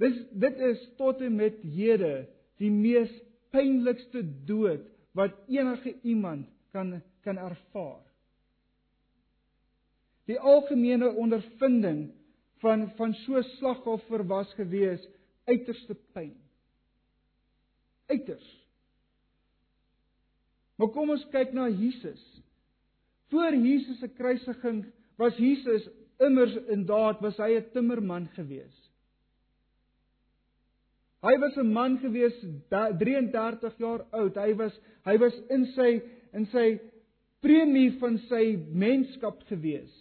Dis 0.01 0.17
dit 0.41 0.61
is 0.71 0.81
tot 0.97 1.21
en 1.21 1.35
met 1.37 1.59
hede 1.61 2.25
die 2.61 2.71
mees 2.73 3.11
pynlikste 3.53 4.23
dood 4.47 4.87
wat 5.17 5.35
enige 5.51 5.93
iemand 6.01 6.47
kan 6.73 7.01
kan 7.21 7.37
ervaar. 7.37 8.01
Die 10.25 10.39
algemene 10.39 11.11
ondervinding 11.13 12.07
van 12.63 12.87
van 12.97 13.13
so 13.25 13.41
slagoffer 13.57 14.23
was 14.27 14.53
gewees 14.57 15.03
uiterste 15.45 15.97
pyn. 16.13 16.33
Uiters. 18.09 18.47
Maar 20.77 20.89
kom 20.95 21.13
ons 21.13 21.25
kyk 21.33 21.53
na 21.53 21.67
Jesus. 21.69 22.21
Voor 23.29 23.53
Jesus 23.53 23.99
se 24.01 24.09
kruisiging 24.09 24.85
was 25.21 25.37
Jesus 25.37 25.85
immers 26.21 26.55
in 26.73 26.85
daad 26.89 27.21
was 27.21 27.37
hy 27.37 27.53
'n 27.57 27.69
timmerman 27.73 28.27
gewees. 28.33 28.80
Hy 31.21 31.37
was 31.37 31.55
'n 31.57 31.71
man 31.71 31.99
gewees 31.99 32.33
33 32.69 33.77
jaar 33.77 34.05
oud. 34.09 34.35
Hy 34.35 34.53
was 34.55 34.73
hy 35.05 35.17
was 35.17 35.35
in 35.49 35.65
sy 35.75 36.01
in 36.33 36.45
sy 36.45 36.79
premie 37.41 37.91
van 37.99 38.17
sy 38.29 38.57
menskap 38.73 39.43
gewees. 39.49 39.91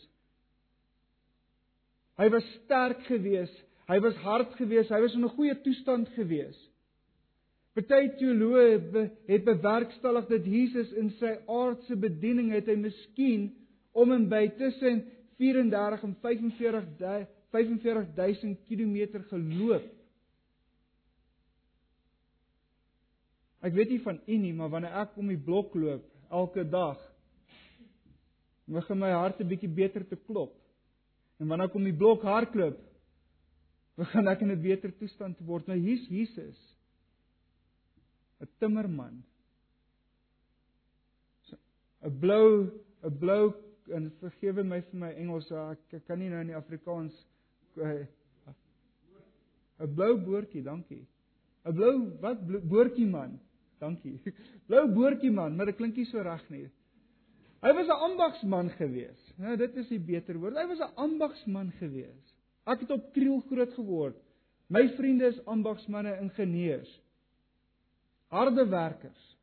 Hy 2.17 2.29
was 2.29 2.45
sterk 2.65 3.05
gewees. 3.09 3.53
Hy 3.89 3.99
was 4.01 4.17
hard 4.25 4.53
gewees. 4.57 4.89
Hy 4.89 5.01
was 5.01 5.15
in 5.15 5.25
'n 5.25 5.37
goeie 5.37 5.57
toestand 5.63 6.09
gewees. 6.17 6.57
Party 7.75 8.09
teoloë 8.19 9.09
het 9.29 9.45
bewerkstellig 9.45 10.27
dat 10.29 10.45
Jesus 10.45 10.91
in 10.93 11.11
sy 11.21 11.37
aardse 11.47 11.97
bediening 11.97 12.51
het 12.53 12.67
hy 12.67 12.77
miskien 12.77 13.53
om 13.93 14.13
en 14.13 14.29
by 14.29 14.49
tussen 14.59 15.05
34 15.39 16.03
en 16.03 16.17
45 16.21 17.29
45000 17.51 18.59
km 18.69 19.23
geloop. 19.29 20.00
Ek 23.61 23.75
weet 23.77 23.91
nie 23.93 24.01
van 24.01 24.21
u 24.27 24.37
nie, 24.41 24.53
maar 24.57 24.71
wanneer 24.73 24.95
ek 25.03 25.17
om 25.21 25.29
die 25.29 25.41
blok 25.41 25.75
loop 25.75 26.05
elke 26.31 26.65
dag, 26.65 26.99
begin 28.71 28.99
my 28.99 29.11
hart 29.11 29.41
'n 29.41 29.49
bietjie 29.49 29.69
beter 29.69 30.07
te 30.07 30.17
klop. 30.17 30.55
En 31.41 31.49
wanneer 31.49 31.69
ek 31.69 31.75
om 31.75 31.85
die 31.85 31.97
blok 31.97 32.23
hardloop, 32.23 32.79
begin 33.97 34.29
ek 34.29 34.41
in 34.41 34.51
'n 34.51 34.63
beter 34.63 34.93
toestand 34.97 35.37
te 35.37 35.45
word. 35.45 35.67
Nou 35.67 35.79
hier's 35.79 36.07
Jesus. 36.09 36.57
'n 38.41 38.49
Timmerman. 38.59 39.25
'n 42.03 42.19
blou 42.19 42.71
'n 43.05 43.19
blou 43.19 43.53
en 43.93 44.11
vergewe 44.21 44.63
my 44.65 44.81
vir 44.81 44.99
my 44.99 45.11
Engels, 45.13 45.51
ek, 45.51 45.79
ek 45.93 46.07
kan 46.07 46.19
nie 46.19 46.29
nou 46.29 46.41
in 46.41 46.47
die 46.53 46.57
Afrikaans 46.57 47.13
'n 49.81 49.95
blou 49.95 50.17
boortjie, 50.17 50.63
dankie. 50.63 51.07
'n 51.65 51.75
Blou 51.75 51.95
wat 52.21 52.39
boortjie 52.69 53.07
man. 53.07 53.41
Dankie. 53.81 54.19
Blou 54.69 54.85
boortjie 54.93 55.33
man, 55.33 55.57
maar 55.57 55.71
dit 55.71 55.79
klink 55.79 55.97
nie 55.97 56.07
so 56.11 56.23
reg 56.25 56.43
nie. 56.53 56.67
Hy 57.61 57.73
was 57.77 57.89
'n 57.93 58.05
ambagsman 58.09 58.71
gewees. 58.79 59.21
Nou 59.37 59.57
dit 59.57 59.77
is 59.77 59.89
die 59.93 60.01
beter 60.01 60.39
woord. 60.41 60.57
Hy 60.57 60.67
was 60.69 60.81
'n 60.81 60.97
ambagsman 60.97 61.73
gewees. 61.81 62.37
Ek 62.65 62.81
het 62.81 62.91
op 62.91 63.13
Kriel 63.13 63.41
groot 63.49 63.73
geword. 63.75 64.17
My 64.69 64.87
vriende 64.97 65.27
is 65.27 65.45
ambagsmande, 65.45 66.17
ingenieurs. 66.21 66.91
Harde 68.31 68.65
werkers. 68.69 69.37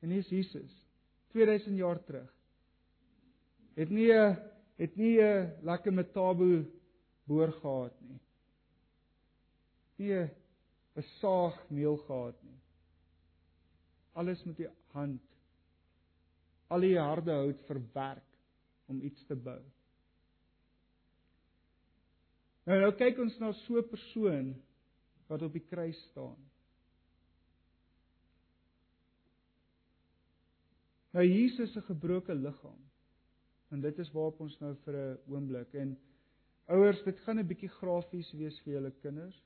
En 0.00 0.10
hier's 0.10 0.28
Jesus 0.28 0.72
2000 1.30 1.76
jaar 1.76 2.04
terug. 2.04 2.30
Het 3.74 3.90
nie 3.90 4.12
'n 4.12 4.36
het 4.78 4.96
nie 4.96 5.20
'n 5.20 5.52
lekker 5.62 5.92
metabo 5.92 6.64
boor 7.26 7.52
gehad 7.52 7.94
nie. 8.00 8.20
Nie 9.96 10.30
'n 10.96 11.02
saag 11.20 11.70
meel 11.70 11.96
gehad 11.96 12.42
nie 12.42 12.57
alles 14.18 14.42
met 14.44 14.56
die 14.58 14.68
hand 14.92 15.24
al 16.68 16.84
die 16.84 16.96
harde 16.98 17.32
hout 17.32 17.60
verwerk 17.68 18.24
om 18.92 19.00
iets 19.04 19.24
te 19.28 19.36
bou. 19.36 19.60
Nou 22.68 22.80
nou 22.82 22.90
kyk 23.00 23.20
ons 23.24 23.38
na 23.40 23.52
so 23.64 23.78
'n 23.80 23.88
persoon 23.88 24.50
wat 25.28 25.42
op 25.42 25.52
die 25.52 25.64
kruis 25.64 26.00
staan. 26.10 26.36
Nou 31.16 31.24
Jesus 31.24 31.72
se 31.72 31.80
gebroke 31.82 32.34
liggaam. 32.34 32.84
En 33.68 33.80
dit 33.80 33.98
is 33.98 34.12
waarop 34.12 34.40
ons 34.40 34.58
nou 34.60 34.74
vir 34.84 34.94
'n 34.94 35.18
oomblik 35.32 35.74
en 35.74 35.98
ouers, 36.66 37.02
dit 37.04 37.20
gaan 37.20 37.38
'n 37.38 37.46
bietjie 37.46 37.68
grafies 37.68 38.32
wees 38.32 38.60
vir 38.60 38.72
julle 38.72 38.90
kinders. 38.90 39.42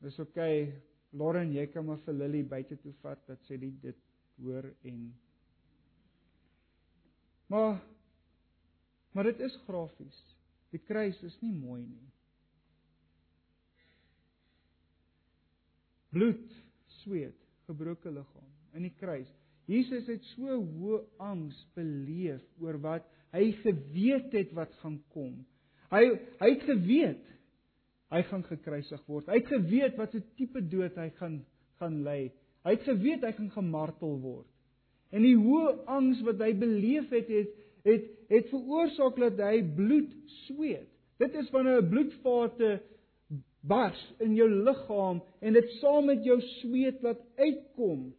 Dis 0.00 0.18
oké, 0.18 0.30
okay, 0.30 0.82
Lauren, 1.16 1.54
jy 1.54 1.64
kan 1.72 1.86
maar 1.88 2.02
vir 2.04 2.16
Lily 2.16 2.42
buite 2.44 2.76
toe 2.82 2.92
vat 3.02 3.20
dat 3.28 3.40
sy 3.48 3.56
dit 3.60 4.04
hoor 4.42 4.68
en 4.86 5.08
Maar 7.48 7.80
maar 9.12 9.24
dit 9.24 9.40
is 9.40 9.54
grafies. 9.64 10.18
Die 10.70 10.78
kruis 10.84 11.16
is 11.24 11.34
nie 11.40 11.52
mooi 11.56 11.80
nie. 11.82 12.10
Bloed, 16.12 16.44
sweet, 17.00 17.36
gebroke 17.66 18.12
liggaam 18.12 18.76
in 18.76 18.84
die 18.84 18.94
kruis. 19.00 19.30
Jesus 19.68 20.06
het 20.12 20.24
so 20.34 20.60
hoë 20.60 21.00
angs 21.24 21.56
beleef 21.74 22.44
oor 22.62 22.78
wat 22.84 23.08
hy 23.34 23.48
geweet 23.64 24.36
het 24.36 24.52
wat 24.56 24.76
gaan 24.84 25.00
kom. 25.16 25.40
Hy 25.92 26.04
hy 26.38 26.52
het 26.52 26.68
geweet 26.68 27.24
hy 28.12 28.22
gaan 28.30 28.44
gekruisig 28.44 29.00
word. 29.06 29.28
Hy 29.28 29.40
het 29.40 29.50
geweet 29.52 29.96
wat 30.00 30.14
'n 30.14 30.24
tipe 30.36 30.60
dood 30.68 30.94
hy 30.96 31.10
gaan 31.20 31.44
gaan 31.78 32.02
ly. 32.02 32.32
Hy 32.64 32.70
het 32.70 32.82
geweet 32.82 33.22
hy 33.22 33.32
gaan 33.32 33.50
gemartel 33.50 34.18
word. 34.20 34.46
En 35.10 35.22
die 35.22 35.36
hoë 35.36 35.84
angs 35.86 36.20
wat 36.26 36.40
hy 36.42 36.52
beleef 36.58 37.10
het, 37.10 37.28
het 37.28 37.54
het 37.84 38.06
het 38.28 38.48
veroorsaak 38.50 39.16
dat 39.16 39.38
hy 39.40 39.62
bloed 39.62 40.10
sweet. 40.44 40.88
Dit 41.18 41.34
is 41.34 41.50
wanneer 41.50 41.82
'n 41.82 41.88
bloedvate 41.88 42.82
bars 43.60 44.14
in 44.18 44.34
jou 44.34 44.48
liggaam 44.50 45.22
en 45.40 45.52
dit 45.52 45.70
saam 45.80 46.06
met 46.06 46.24
jou 46.24 46.40
sweet 46.40 47.02
laat 47.02 47.20
uitkom. 47.36 48.14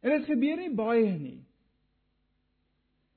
En 0.00 0.10
dit 0.10 0.24
gebeur 0.24 0.56
nie 0.56 0.74
baie 0.74 1.18
nie. 1.18 1.40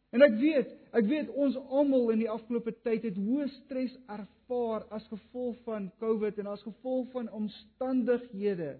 En 0.10 0.22
ek 0.22 0.38
weet, 0.42 0.79
ek 0.98 1.06
weet 1.10 1.30
ons 1.38 1.58
almal 1.70 2.10
in 2.14 2.24
die 2.24 2.32
afgelope 2.32 2.74
tyd 2.86 3.06
het 3.06 3.18
hoë 3.18 3.48
stres 3.56 3.96
ervaar 4.10 4.88
as 4.96 5.06
gevolg 5.12 5.58
van 5.68 5.90
COVID 6.02 6.40
en 6.42 6.54
as 6.54 6.64
gevolg 6.66 7.12
van 7.14 7.30
omstandighede. 7.36 8.78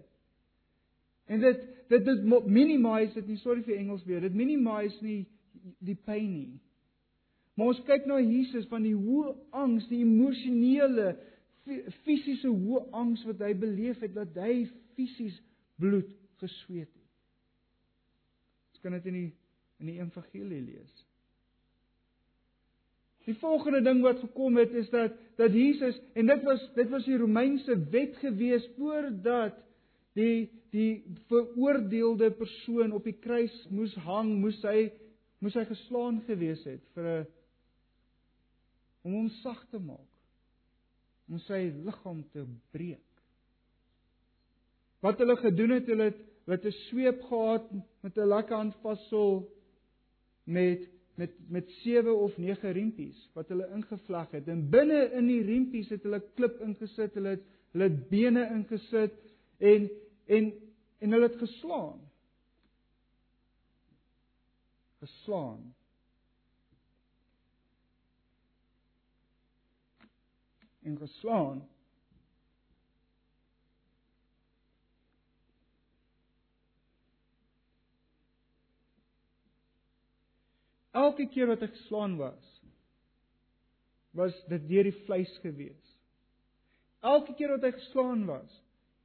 En 1.30 1.40
dit 1.40 1.60
dit 1.90 2.04
dit 2.04 2.24
minimize 2.46 3.14
dit 3.14 3.28
nie 3.30 3.38
sorry 3.42 3.62
vir 3.66 3.78
Engels 3.78 4.04
weer. 4.06 4.22
Dit 4.24 4.34
minimize 4.34 4.98
nie 5.04 5.24
die 5.78 5.98
pyn 6.06 6.30
nie. 6.32 6.60
Maar 7.54 7.74
ons 7.74 7.82
kyk 7.86 8.06
na 8.08 8.16
Jesus 8.22 8.66
van 8.70 8.86
die 8.86 8.96
hoë 8.96 9.34
angs, 9.52 9.86
die 9.90 10.00
emosionele 10.00 11.12
fisiese 12.06 12.48
hoë 12.48 12.86
angs 12.96 13.22
wat 13.28 13.42
hy 13.44 13.52
beleef 13.58 14.00
het 14.02 14.14
dat 14.16 14.38
hy 14.40 14.64
fisies 14.96 15.36
bloed 15.80 16.08
gesweet 16.40 16.88
het. 16.88 17.10
Ons 18.72 18.82
kan 18.82 18.96
dit 18.96 19.10
in 19.12 19.18
die 19.20 19.28
in 19.80 19.88
die 19.88 20.00
evangelie 20.00 20.60
lees. 20.60 20.90
Die 23.28 23.36
volgende 23.38 23.82
ding 23.84 24.00
wat 24.02 24.20
gekom 24.22 24.56
het 24.56 24.72
is 24.72 24.88
dat 24.90 25.12
dat 25.36 25.52
Jesus 25.52 26.00
en 26.14 26.26
dit 26.26 26.42
was 26.42 26.62
dit 26.74 26.88
was 26.88 27.04
die 27.04 27.18
Romeinse 27.18 27.76
wet 27.90 28.16
gewees 28.16 28.68
voordat 28.76 29.58
die 30.18 30.50
die 30.70 31.02
veroordeelde 31.28 32.30
persoon 32.30 32.92
op 32.92 33.04
die 33.04 33.16
kruis 33.18 33.54
moes 33.70 33.94
hang, 34.06 34.36
moes 34.40 34.60
hy 34.62 34.90
moes 35.40 35.56
hy 35.56 35.64
geslaan 35.68 36.20
gewees 36.26 36.62
het 36.68 36.82
vir 36.94 37.10
'n 37.10 37.26
om 39.02 39.12
hom 39.12 39.28
sag 39.40 39.60
te 39.70 39.78
maak 39.78 40.08
om 41.30 41.38
sy 41.38 41.70
liggaam 41.86 42.24
te 42.32 42.44
breek. 42.74 43.06
Wat 45.00 45.18
hulle 45.18 45.36
gedoen 45.36 45.70
het, 45.70 45.86
hulle 45.86 46.10
het 46.10 46.26
het 46.50 46.64
'n 46.66 46.72
sweep 46.90 47.22
gehad 47.22 47.70
met 48.02 48.16
'n 48.16 48.28
lekker 48.28 48.56
handvassel 48.56 49.48
met 50.44 50.88
met 51.20 51.32
met 51.52 51.70
sewe 51.82 52.12
of 52.12 52.36
nege 52.40 52.70
riempies 52.76 53.18
wat 53.36 53.48
hulle 53.52 53.66
ingevleg 53.76 54.30
het 54.38 54.48
en 54.48 54.62
binne 54.72 55.00
in 55.18 55.26
die 55.28 55.42
riempies 55.44 55.90
het 55.92 56.06
hulle 56.06 56.22
klip 56.38 56.60
ingesit, 56.64 57.16
hulle 57.18 57.34
het 57.36 57.48
hulle 57.74 57.88
het 57.90 57.98
bene 58.08 58.46
ingesit 58.54 59.18
en 59.58 59.90
en 60.26 60.52
en 61.00 61.12
hulle 61.16 61.28
het 61.28 61.36
geslaan. 61.40 62.00
Geslaan. 65.00 65.74
En 70.82 70.96
geslaan. 70.98 71.69
Elke 80.96 81.26
keer 81.30 81.46
wat 81.46 81.62
hy 81.62 81.70
geslaan 81.70 82.16
was, 82.18 82.46
was 84.16 84.34
dit 84.50 84.64
deur 84.68 84.88
die 84.88 84.96
vleis 85.06 85.32
gewees. 85.44 85.96
Elke 87.06 87.34
keer 87.38 87.54
wat 87.54 87.64
hy 87.64 87.72
geslaan 87.76 88.24
was, 88.28 88.56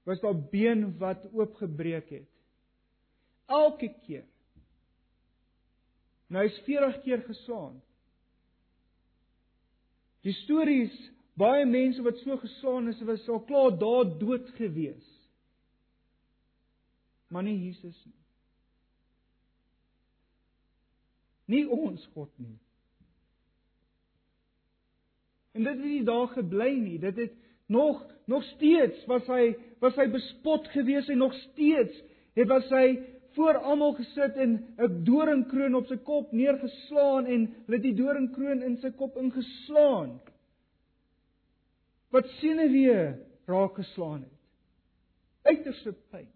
was 0.05 0.21
daar 0.21 0.37
been 0.51 0.87
wat 1.01 1.27
oopgebreek 1.31 2.09
het. 2.09 2.31
Elke 3.45 3.91
keer. 4.05 4.25
Nou 6.33 6.41
hy's 6.45 6.57
40 6.65 7.01
keer 7.05 7.21
geslaan. 7.27 7.77
Die 10.25 10.33
stories 10.41 10.93
baie 11.37 11.65
mense 11.69 12.01
wat 12.01 12.17
so 12.23 12.37
geslaan 12.41 12.89
is, 12.89 13.01
was 13.05 13.27
al 13.29 13.43
klaar 13.45 13.75
daar 13.77 14.09
dood 14.19 14.49
gewees. 14.57 15.05
Maar 17.29 17.45
nie 17.45 17.57
Jesus 17.67 17.97
nie. 18.05 18.24
Nie 21.51 21.65
ons 21.69 22.05
God 22.13 22.31
nie. 22.41 22.57
En 25.55 25.63
dit 25.63 25.77
het 25.77 25.85
nie 25.85 26.03
daar 26.03 26.27
gebly 26.33 26.71
nie. 26.79 26.99
Dit 26.99 27.17
het 27.17 27.35
nog 27.71 28.03
nog 28.25 28.43
steeds 28.43 29.05
was 29.05 29.25
hy 29.29 29.53
was 29.79 29.95
hy 29.99 30.07
bespot 30.09 30.67
gewees 30.73 31.09
en 31.13 31.21
nog 31.21 31.33
steeds 31.51 31.93
het 32.35 32.49
was 32.49 32.65
hy 32.73 32.97
voor 33.35 33.57
almal 33.57 33.93
gesit 33.93 34.35
en 34.35 34.53
'n 34.77 35.03
doringkroon 35.03 35.75
op 35.75 35.87
sy 35.87 35.97
kop 35.97 36.31
neergeslaan 36.31 37.25
en 37.25 37.47
hulle 37.65 37.79
die 37.81 37.93
doringkroon 37.93 38.63
in 38.63 38.77
sy 38.77 38.91
kop 38.91 39.17
ingeslaan. 39.17 40.19
Wat 42.09 42.27
senuwee 42.39 43.13
raak 43.45 43.75
geslaan 43.75 44.21
het. 44.21 44.39
Uiterste 45.43 45.93
pyn. 46.09 46.34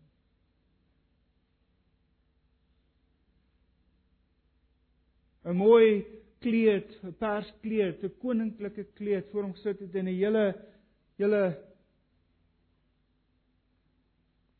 ‘n 5.49 5.57
mooi 5.57 6.05
kleed, 6.43 6.91
'n 7.03 7.15
pers 7.17 7.47
kleed, 7.63 8.03
'n 8.03 8.17
koninklike 8.21 8.83
kleed 8.99 9.29
voor 9.31 9.47
hom 9.47 9.55
gesit 9.57 9.79
het 9.81 9.95
en 9.95 10.05
'n 10.05 10.19
hele 10.21 10.45
hele 11.17 11.43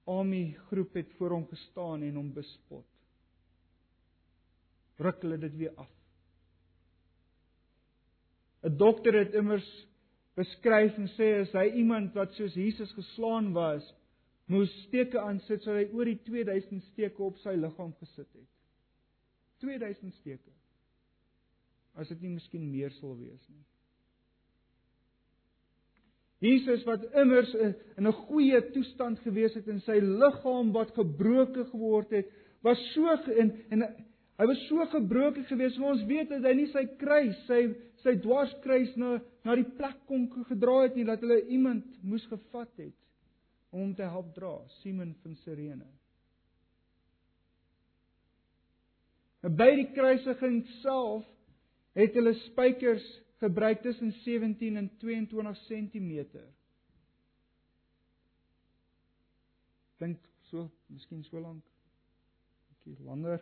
army 0.09 0.57
groep 0.69 0.93
het 0.93 1.13
voor 1.17 1.29
hom 1.29 1.45
gestaan 1.47 2.01
en 2.01 2.15
hom 2.15 2.33
bespot. 2.33 2.87
Ruk 4.97 5.21
hulle 5.21 5.37
dit 5.37 5.55
weer 5.61 5.75
af. 5.75 5.91
'n 8.63 8.77
Dokter 8.77 9.13
het 9.13 9.33
immers 9.33 9.69
beskryf 10.33 10.97
en 10.97 11.09
sê 11.15 11.29
as 11.41 11.53
hy 11.53 11.67
iemand 11.83 12.13
wat 12.13 12.33
soos 12.33 12.53
Jesus 12.53 12.91
geslaan 12.97 13.53
was, 13.53 13.93
moes 14.45 14.71
steke 14.87 15.19
aansit 15.19 15.61
sodat 15.63 15.85
hy 15.85 15.93
oor 15.93 16.05
die 16.05 16.21
2000 16.25 16.83
steke 16.91 17.23
op 17.23 17.37
sy 17.37 17.53
liggaam 17.55 17.93
gesit 18.01 18.31
het. 18.33 18.49
2000 19.59 20.13
steke 20.13 20.58
as 21.95 22.09
dit 22.09 22.21
nie 22.21 22.35
miskien 22.35 22.69
meer 22.71 22.91
sal 22.99 23.15
wees 23.17 23.41
nie. 23.49 23.65
Jesus 26.39 26.85
wat 26.87 27.03
immers 27.19 27.51
in 27.55 28.07
'n 28.07 28.11
goeie 28.11 28.61
toestand 28.71 29.19
gewees 29.19 29.53
het 29.53 29.67
en 29.67 29.81
sy 29.81 29.99
liggaam 29.99 30.71
wat 30.71 30.93
gebroken 30.95 31.65
geword 31.65 32.09
het, 32.09 32.29
was 32.63 32.79
so 32.93 33.07
en 33.07 33.51
en 33.69 33.83
hy 34.39 34.45
was 34.47 34.67
so 34.67 34.85
gebroken 34.85 35.43
gewees. 35.45 35.77
Ons 35.77 36.03
weet 36.07 36.29
dat 36.29 36.43
hy 36.43 36.53
nie 36.53 36.71
sy 36.71 36.85
kruis, 36.97 37.35
sy 37.47 37.75
sy 38.03 38.15
dwarskruis 38.15 38.95
na 38.95 39.19
na 39.43 39.55
die 39.55 39.67
plek 39.77 39.97
kon 40.07 40.27
gedra 40.47 40.83
het 40.83 40.95
nie 40.95 41.05
dat 41.07 41.19
hulle 41.19 41.41
iemand 41.47 41.85
moes 42.03 42.25
gevat 42.25 42.71
het 42.77 42.95
om 43.71 43.79
hom 43.79 43.95
te 43.95 44.03
help 44.03 44.33
dra, 44.35 44.67
Simon 44.81 45.15
van 45.23 45.35
Sirene. 45.35 45.85
By 49.43 49.69
die 49.75 49.91
kruisiging 49.93 50.63
self 50.81 51.25
het 51.99 52.15
hulle 52.17 52.33
spykers 52.45 53.05
gebruik 53.43 53.81
tussen 53.81 54.11
17 54.23 54.77
en 54.77 54.89
22 55.01 55.61
cm. 55.67 56.11
Dink 59.99 60.19
so, 60.51 60.69
miskien 60.87 61.23
so 61.27 61.39
lank. 61.39 61.63
bietjie 62.69 63.05
langer. 63.05 63.41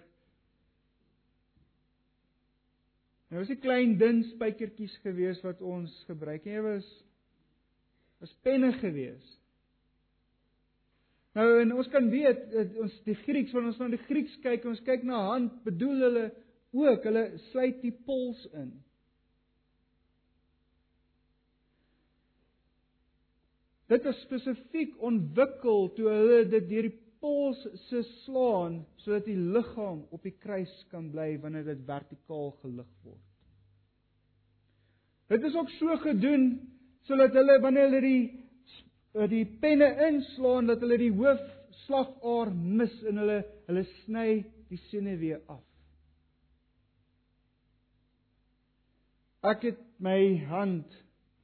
Nou 3.28 3.42
was 3.42 3.52
dit 3.52 3.60
klein 3.62 3.98
dun 4.00 4.24
spykertjies 4.32 4.96
gewees 5.04 5.42
wat 5.44 5.62
ons 5.62 5.94
gebruik 6.08 6.48
het. 6.48 6.56
Dit 6.56 6.66
was 6.66 6.88
was 8.18 8.34
penne 8.42 8.72
gewees. 8.80 9.26
Nou 11.38 11.46
en 11.62 11.74
ons 11.78 11.90
kan 11.94 12.08
weet 12.10 12.56
ons 12.82 12.96
die 13.06 13.18
Grieks 13.28 13.54
wanneer 13.54 13.76
ons 13.76 13.82
na 13.82 13.92
die 13.94 14.06
Grieks 14.08 14.34
kyk, 14.42 14.66
ons 14.66 14.82
kyk 14.88 15.04
na 15.06 15.20
hand, 15.28 15.60
bedoel 15.68 16.06
hulle 16.08 16.24
ook, 16.72 17.04
hulle 17.04 17.26
sluit 17.52 17.82
die 17.82 17.94
pols 18.06 18.44
in. 18.54 18.72
Dit 23.88 24.06
is 24.06 24.18
spesifiek 24.26 24.98
ontwikkel 25.08 25.92
toe 25.96 26.10
hulle 26.12 26.42
dit 26.52 26.66
deur 26.68 26.90
die 26.90 26.98
pols 27.24 27.60
se 27.88 28.02
slaan 28.24 28.82
sodat 29.04 29.26
die 29.30 29.38
liggaam 29.38 30.04
op 30.14 30.24
die 30.26 30.36
kruis 30.44 30.74
kan 30.92 31.08
bly 31.14 31.38
wanneer 31.42 31.66
dit 31.70 31.86
vertikaal 31.88 32.52
gelig 32.62 32.90
word. 33.06 33.24
Dit 35.32 35.48
is 35.48 35.56
ook 35.56 35.72
so 35.78 35.96
gedoen 36.04 36.50
sodat 37.08 37.36
hulle 37.36 37.62
wanneer 37.64 37.90
hulle 37.90 38.04
die 38.04 38.22
die 39.32 39.46
penne 39.62 39.88
inslaan 40.06 40.68
dat 40.70 40.84
hulle 40.84 41.00
die 41.02 41.14
hoofslagaar 41.16 42.52
mis 42.54 42.94
en 43.10 43.24
hulle 43.24 43.40
hulle 43.70 43.84
sny 44.04 44.28
die 44.70 44.82
senuwee 44.92 45.40
af. 45.48 45.67
Ek 49.48 49.64
het 49.64 49.80
my 50.04 50.44
hand 50.50 50.96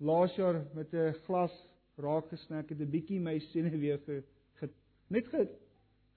laas 0.03 0.33
jaar 0.35 0.63
met 0.75 0.91
'n 0.93 1.13
glas 1.25 1.53
raak 1.95 2.27
gesny. 2.29 2.57
Ek 2.59 2.69
het 2.69 2.79
'n 2.81 2.91
bietjie 2.91 3.19
my 3.19 3.39
senuwee 3.39 3.97
ge, 4.05 4.23
ge 4.59 4.69
net 5.09 5.27
ge, 5.27 5.47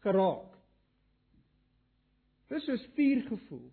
geraak. 0.03 0.57
Dis 2.49 2.65
so 2.65 2.73
'n 2.73 2.79
spier 2.79 3.23
gevoel. 3.29 3.71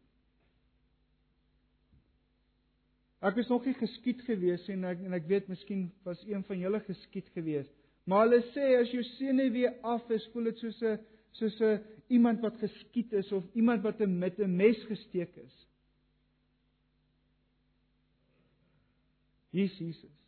Ek 3.22 3.38
is 3.38 3.48
nog 3.48 3.66
nie 3.66 3.74
geskiet 3.74 4.22
gewees 4.22 4.68
en 4.70 4.84
ek 4.84 5.00
en 5.00 5.14
ek 5.14 5.28
weet 5.28 5.48
miskien 5.48 5.92
was 6.04 6.24
een 6.28 6.44
van 6.44 6.60
julle 6.60 6.80
geskiet 6.80 7.30
gewees. 7.34 7.70
Maar 8.06 8.28
hulle 8.28 8.42
sê 8.52 8.82
as 8.82 8.92
jou 8.92 9.04
senuwee 9.04 9.70
af 9.82 10.10
is, 10.10 10.26
voel 10.34 10.44
dit 10.44 10.58
soos 10.58 10.82
'n 10.82 11.00
soos 11.32 11.62
'n 11.62 11.80
iemand 12.10 12.42
wat 12.42 12.58
geskiet 12.58 13.14
is 13.14 13.32
of 13.32 13.44
iemand 13.54 13.82
wat 13.82 14.02
'n 14.02 14.20
met 14.20 14.40
'n 14.40 14.56
mes 14.56 14.84
gesteek 14.84 15.36
is. 15.36 15.68
Hier 19.54 19.70
Jesus. 19.70 20.20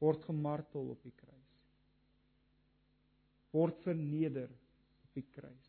Word 0.00 0.24
gemartel 0.28 0.92
op 0.92 1.00
die 1.04 1.14
kruis. 1.16 1.36
Word 3.56 3.80
verneder 3.84 4.50
op 4.52 5.16
die 5.16 5.24
kruis. 5.32 5.68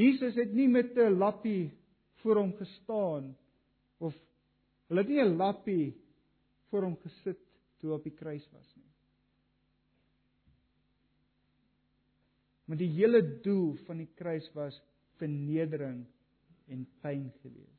Jesus 0.00 0.36
het 0.40 0.52
nie 0.56 0.68
met 0.68 0.96
'n 0.96 1.18
lappie 1.20 1.70
voor 2.22 2.36
hom 2.40 2.52
gestaan 2.56 3.36
of 3.98 4.14
hulle 4.88 5.00
het 5.00 5.08
nie 5.08 5.20
'n 5.20 5.36
lappie 5.36 5.92
voor 6.70 6.82
hom 6.82 6.96
gesit 6.96 7.40
toe 7.80 7.92
op 7.92 8.04
die 8.04 8.16
kruis 8.16 8.46
was 8.52 8.76
nie. 8.76 8.88
Maar 12.64 12.76
die 12.76 12.92
hele 12.96 13.40
doel 13.42 13.76
van 13.84 13.96
die 13.96 14.10
kruis 14.14 14.48
was 14.54 14.82
vernedering 15.18 16.06
en 16.70 16.86
pyn 17.02 17.28
gewees. 17.42 17.78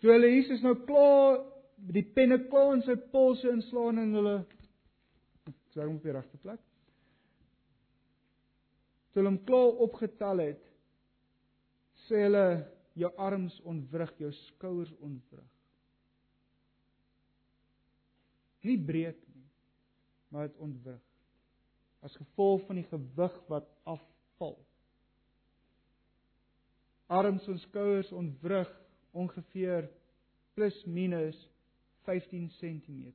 Toe 0.00 0.14
hulle 0.14 0.30
Jesus 0.32 0.62
nou 0.64 0.74
klaar 0.88 1.42
die 1.92 2.04
penne 2.16 2.38
klaar 2.48 2.74
in 2.76 2.82
sy 2.86 2.96
polse 3.12 3.48
inslaan 3.50 4.00
en 4.00 4.16
hulle 4.16 4.34
sê 5.72 5.84
hom 5.84 5.98
op 5.98 6.06
die 6.06 6.14
regte 6.14 6.40
plek. 6.42 6.60
Toe 9.10 9.20
hulle 9.20 9.32
hom 9.32 9.40
klaar 9.48 9.82
opgetel 9.86 10.44
het, 10.44 10.66
sê 12.06 12.24
hulle 12.26 12.44
jou 12.98 13.10
arms 13.22 13.56
ontwrig, 13.68 14.12
jou 14.18 14.32
skouers 14.46 14.92
ontwrig. 15.04 15.46
Nie 18.66 18.76
breek 18.76 19.20
nie, 19.32 19.46
maar 20.28 20.50
dit 20.50 20.58
ontwrig. 20.60 21.00
As 22.04 22.16
gevolg 22.16 22.66
van 22.68 22.80
die 22.80 22.88
gewig 22.88 23.38
wat 23.48 23.68
afval 23.88 24.58
arms 27.10 27.46
en 27.50 27.58
skouers 27.58 28.12
ontwrig 28.14 28.70
ongeveer 29.12 29.88
plus 30.54 30.76
minus 30.86 31.38
15 32.06 32.48
cm. 32.58 33.12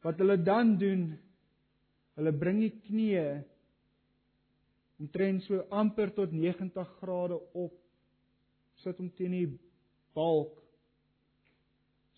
Wat 0.00 0.16
hulle 0.16 0.38
dan 0.42 0.78
doen, 0.80 1.04
hulle 2.16 2.32
bring 2.32 2.62
die 2.64 2.72
knieë 2.88 3.26
omtrent 5.00 5.44
so 5.44 5.60
amper 5.72 6.12
tot 6.16 6.32
90 6.32 6.96
grade 7.00 7.36
op 7.56 7.76
sit 8.80 8.96
hom 9.00 9.12
teen 9.16 9.36
die 9.36 9.50
balk 10.16 10.56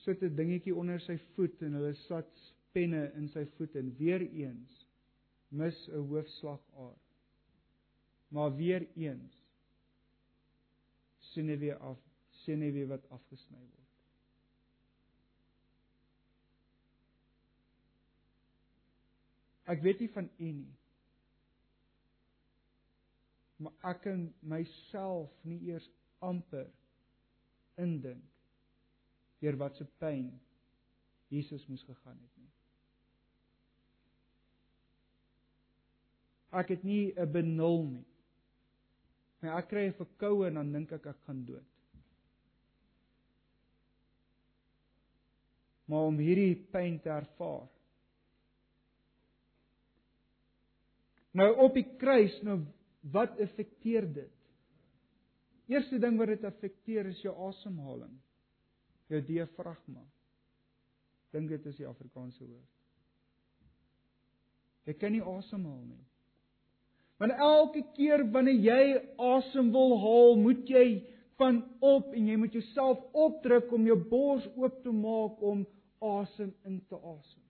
sit 0.02 0.22
'n 0.22 0.35
dingetjie 0.38 0.74
onder 0.74 0.98
sy 1.02 1.18
voet 1.35 1.62
en 1.62 1.78
hulle 1.78 1.94
sat 2.07 2.31
penne 2.74 3.02
in 3.18 3.28
sy 3.28 3.44
voet 3.57 3.76
en 3.78 3.94
weer 3.98 4.22
eens 4.22 4.82
mis 5.53 5.88
'n 5.88 6.07
hoofslagaar. 6.09 6.97
Maar 8.29 8.57
weer 8.57 8.87
eens 8.97 9.35
sien 11.19 11.49
hy 11.49 11.59
weer 11.59 11.77
af, 11.77 11.99
sien 12.45 12.61
hy 12.65 12.73
weer 12.73 12.88
wat 12.88 13.09
afgesny 13.09 13.59
word. 13.61 13.91
Ek 19.73 19.83
weet 19.85 20.01
nie 20.03 20.11
van 20.11 20.31
u 20.37 20.53
nie. 20.53 20.77
Maar 23.62 23.93
ek 23.93 24.01
kan 24.09 24.25
myself 24.41 25.31
nie 25.47 25.61
eers 25.71 25.88
amper 26.19 26.71
indink 27.81 28.25
deur 29.43 29.57
wat 29.59 29.77
se 29.79 29.87
pyn 30.03 30.33
Jesus 31.33 31.67
moes 31.67 31.83
gegaan 31.87 32.19
het 32.19 32.37
nie. 32.37 32.51
Ek 36.53 36.69
het 36.69 36.83
nie 36.85 37.15
'n 37.17 37.33
benul 37.33 37.85
nie. 37.85 38.07
Maar 39.41 39.59
ek 39.59 39.69
kry 39.69 39.87
'n 39.88 39.99
verkoue 39.99 40.47
en 40.47 40.55
dan 40.55 40.73
dink 40.73 40.93
ek 40.93 41.07
ek 41.07 41.21
gaan 41.27 41.45
dood. 41.45 41.69
Maar 45.85 46.07
om 46.09 46.19
hierdie 46.19 46.55
pyn 46.55 47.01
te 47.01 47.11
ervaar. 47.11 47.69
Nou 51.33 51.57
op 51.57 51.75
die 51.75 51.97
kruis, 51.99 52.43
nou 52.43 52.61
wat 53.01 53.38
effekteer 53.38 54.07
dit? 54.15 54.38
Eerste 55.73 55.99
ding 55.99 56.19
wat 56.19 56.29
dit 56.29 56.45
effekteer 56.45 57.07
is 57.07 57.23
jou 57.25 57.33
asemhaling. 57.49 58.21
Jou 59.09 59.21
diafragma. 59.25 60.05
Dink 61.33 61.49
dit 61.49 61.67
is 61.67 61.77
die 61.77 61.88
Afrikaanse 61.88 62.45
woord. 62.45 62.71
Jy 64.85 64.95
kan 64.99 65.15
nie 65.15 65.23
asemhaal 65.23 65.85
nie. 65.87 66.03
Want 67.22 67.38
elke 67.38 67.85
keer 67.94 68.24
wanneer 68.35 68.58
jy 68.58 68.85
asem 69.22 69.68
wil 69.70 69.92
haal, 70.02 70.32
moet 70.42 70.66
jy 70.66 70.87
van 71.38 71.61
op 71.78 72.08
en 72.18 72.26
jy 72.26 72.35
moet 72.40 72.56
jouself 72.56 72.98
opdruk 73.14 73.70
om 73.70 73.85
jou 73.87 73.96
bors 74.11 74.48
oop 74.58 74.80
te 74.82 74.90
maak 74.90 75.44
om 75.46 75.61
asem 76.02 76.50
in 76.66 76.80
te 76.90 76.98
asem. 76.98 77.44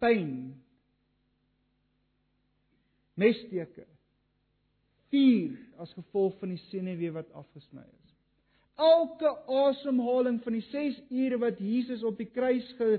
Pyn. 0.00 0.30
Messteke. 3.20 3.84
Vuur 5.12 5.58
as 5.84 5.92
gevolg 5.98 6.38
van 6.40 6.54
die 6.54 6.62
senuwee 6.70 7.12
wat 7.18 7.28
afgesny 7.36 7.84
is. 7.84 8.16
Elke 8.80 9.34
asemhaling 9.66 10.40
van 10.40 10.56
die 10.56 10.64
6 10.70 11.02
ure 11.12 11.42
wat 11.44 11.60
Jesus 11.60 12.00
op 12.06 12.16
die 12.16 12.30
kruis 12.32 12.64
ge 12.80 12.94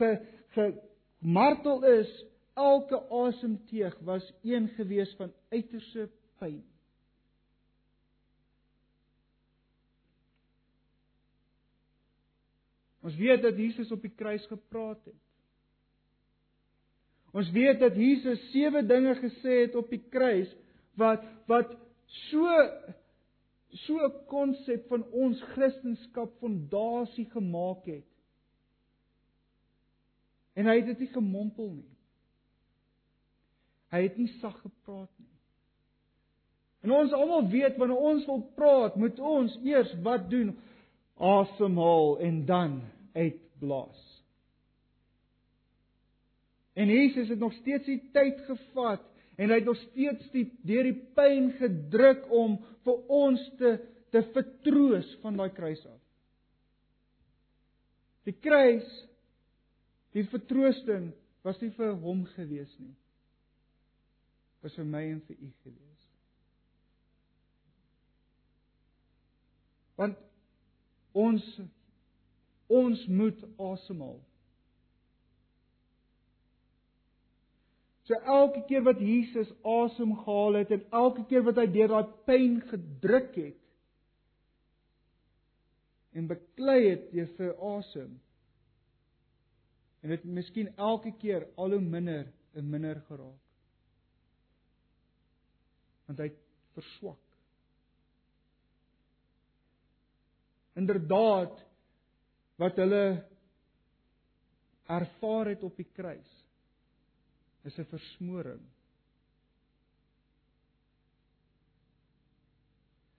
ge 0.00 0.14
gemartel 0.56 1.84
is, 1.84 2.10
elke 2.58 2.98
asemteug 3.10 3.94
was 4.06 4.26
een 4.42 4.68
gewees 4.74 5.14
van 5.16 5.32
uiterse 5.48 6.08
pyn. 6.38 6.64
Ons 13.00 13.16
weet 13.16 13.42
dat 13.42 13.56
Jesus 13.56 13.92
op 13.94 14.02
die 14.02 14.12
kruis 14.12 14.44
gepraat 14.50 15.04
het. 15.06 15.16
Ons 17.32 17.50
weet 17.54 17.78
dat 17.80 17.96
Jesus 17.96 18.40
sewe 18.52 18.82
dinge 18.86 19.14
gesê 19.20 19.62
het 19.62 19.76
op 19.78 19.90
die 19.92 20.02
kruis 20.10 20.50
wat 20.98 21.24
wat 21.46 21.76
so 22.28 22.56
so 23.84 24.00
'n 24.04 24.24
konsep 24.26 24.88
van 24.88 25.04
ons 25.12 25.42
Christendom 25.52 26.30
fondasie 26.40 27.28
gemaak 27.30 27.84
het. 27.86 28.08
En 30.54 30.66
hy 30.66 30.76
het 30.76 30.86
dit 30.86 30.98
nie 30.98 31.12
gemompel 31.12 31.70
nie. 31.70 31.97
Hy 33.92 34.02
het 34.04 34.18
nie 34.20 34.28
sag 34.40 34.56
gepraat 34.60 35.10
nie. 35.16 35.34
En 36.84 36.92
ons 36.94 37.14
almal 37.16 37.48
weet 37.50 37.78
wanneer 37.80 38.04
ons 38.10 38.26
wil 38.28 38.42
praat, 38.56 38.96
moet 39.00 39.18
ons 39.18 39.56
eers 39.66 39.90
wat 40.04 40.28
doen? 40.30 40.52
Asemhaal 41.18 42.18
en 42.22 42.44
dan 42.46 42.76
uitblaas. 43.16 44.04
En 46.78 46.86
Jesus 46.92 47.28
het 47.32 47.40
nog 47.42 47.52
steeds 47.58 47.88
die 47.90 48.02
tyd 48.14 48.44
gevat 48.46 49.02
en 49.38 49.50
hy 49.50 49.58
het 49.58 49.66
nog 49.66 49.80
steeds 49.88 50.28
die 50.30 50.44
deur 50.66 50.86
die 50.86 51.00
pyn 51.18 51.50
gedruk 51.58 52.28
om 52.30 52.60
vir 52.86 53.14
ons 53.22 53.42
te 53.58 53.78
te 54.08 54.22
vertroos 54.32 55.08
van 55.20 55.36
daai 55.36 55.50
kruis 55.52 55.82
af. 55.84 55.98
Die 58.24 58.32
kruis 58.32 58.86
die 60.16 60.24
vertroosting 60.30 61.10
was 61.44 61.58
nie 61.60 61.74
vir 61.76 61.92
hom 62.00 62.22
gewees 62.38 62.70
nie 62.78 62.94
was 64.62 64.74
vir 64.78 64.86
my 64.86 65.02
en 65.12 65.20
vir 65.26 65.36
u 65.36 65.50
gewees. 65.64 66.06
Want 69.98 70.18
ons 71.18 71.44
ons 72.68 73.04
moet 73.08 73.44
asemhaal. 73.64 74.18
So 78.08 78.16
elke 78.24 78.60
keer 78.68 78.84
wat 78.84 79.00
Jesus 79.00 79.48
asem 79.64 80.12
gehaal 80.16 80.60
het 80.62 80.70
en 80.76 80.84
elke 80.96 81.24
keer 81.28 81.42
wat 81.48 81.60
hy 81.60 81.66
deur 81.72 81.92
daai 81.92 82.12
pyn 82.28 82.60
gedruk 82.70 83.34
het 83.36 83.64
en 86.16 86.28
beklei 86.30 86.78
het 86.86 87.10
deur 87.12 87.28
sy 87.36 87.50
asem 87.72 88.14
en 90.04 90.14
dit 90.14 90.24
miskien 90.38 90.70
elke 90.76 91.12
keer 91.20 91.44
al 91.60 91.76
hoe 91.76 91.84
minder 91.84 92.24
en 92.56 92.72
minder 92.72 93.00
geraak 93.10 93.47
want 96.08 96.22
hy 96.24 96.30
verswak. 96.76 97.24
Inderdaad 100.78 101.58
wat 102.58 102.80
hulle 102.80 103.04
ervaar 104.88 105.52
het 105.52 105.62
op 105.66 105.76
die 105.76 105.88
kruis 105.92 106.34
is 107.68 107.78
'n 107.78 107.84
versmoring. 107.84 108.64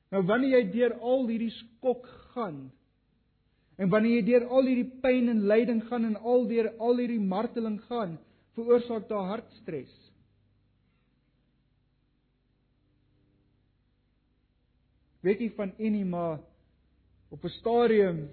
Nou 0.10 0.24
wanneer 0.26 0.58
jy 0.58 0.72
deur 0.72 0.94
al 1.00 1.28
hierdie 1.28 1.54
skok 1.54 2.08
gaan 2.34 2.72
en 3.78 3.90
wanneer 3.90 4.20
jy 4.20 4.26
deur 4.26 4.48
al 4.50 4.66
hierdie 4.66 5.00
pyn 5.02 5.30
en 5.30 5.46
lyding 5.48 5.84
gaan 5.88 6.06
en 6.06 6.16
al 6.16 6.48
deur 6.48 6.74
al 6.80 6.98
hierdie 6.98 7.22
marteling 7.22 7.78
gaan, 7.82 8.18
veroorsaak 8.56 9.08
dit 9.08 9.18
hartstres. 9.18 10.09
Weet 15.26 15.40
nie 15.40 15.52
van 15.56 15.74
u 15.78 15.90
nie, 15.90 16.06
maar 16.06 16.40
op 17.30 17.44
'n 17.44 17.56
stadium 17.60 18.30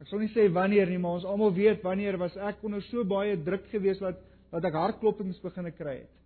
ek 0.00 0.06
sal 0.08 0.18
nie 0.18 0.32
sê 0.32 0.48
wanneer 0.52 0.88
nie, 0.88 0.98
maar 0.98 1.18
ons 1.18 1.24
almal 1.24 1.52
weet 1.52 1.82
wanneer 1.82 2.16
was 2.18 2.36
ek 2.36 2.62
onder 2.64 2.82
so 2.82 3.04
baie 3.04 3.36
druk 3.44 3.66
gewees 3.68 4.00
wat 4.00 4.16
dat 4.50 4.64
ek 4.64 4.74
hartklopings 4.74 5.40
begine 5.40 5.70
kry 5.70 5.98
het. 5.98 6.16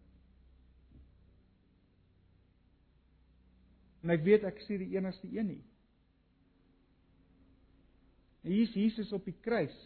En 4.05 4.11
ek 4.11 4.23
weet 4.25 4.45
ek 4.45 4.61
sê 4.67 4.79
die 4.79 4.97
enigste 4.97 5.29
een 5.33 5.47
nie. 5.47 5.63
Hier 8.45 8.67
is 8.67 8.75
Jesus 8.77 9.13
op 9.17 9.25
die 9.25 9.37
kruis. 9.41 9.77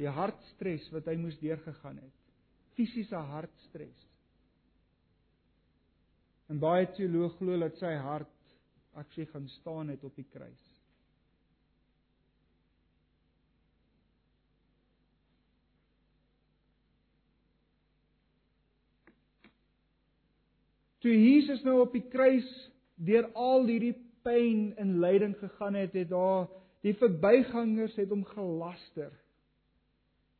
Die 0.00 0.08
hartstres 0.08 0.86
wat 0.94 1.08
hy 1.10 1.18
moes 1.20 1.36
deurgegaan 1.42 1.98
het. 2.00 2.14
Fisiese 2.78 3.20
hartstres. 3.32 4.07
En 6.48 6.60
baie 6.60 6.86
teoloë 6.96 7.34
glo 7.36 7.60
dat 7.60 7.76
sy 7.80 7.92
hart 8.00 8.34
aksie 8.98 9.26
gaan 9.28 9.48
staan 9.58 9.92
het 9.92 10.04
op 10.04 10.14
die 10.16 10.26
kruis. 10.32 10.64
Toe 21.04 21.14
Jesus 21.14 21.60
nou 21.62 21.78
op 21.84 21.92
die 21.94 22.06
kruis 22.10 22.48
deur 22.98 23.28
al 23.38 23.68
hierdie 23.68 23.94
pyn 24.26 24.72
en 24.82 24.96
lyding 25.02 25.36
gegaan 25.38 25.76
het, 25.78 25.94
het 25.94 26.10
daar 26.10 26.48
die 26.82 26.94
verbygangers 26.98 27.94
het 28.00 28.10
hom 28.10 28.24
gelaster. 28.32 29.12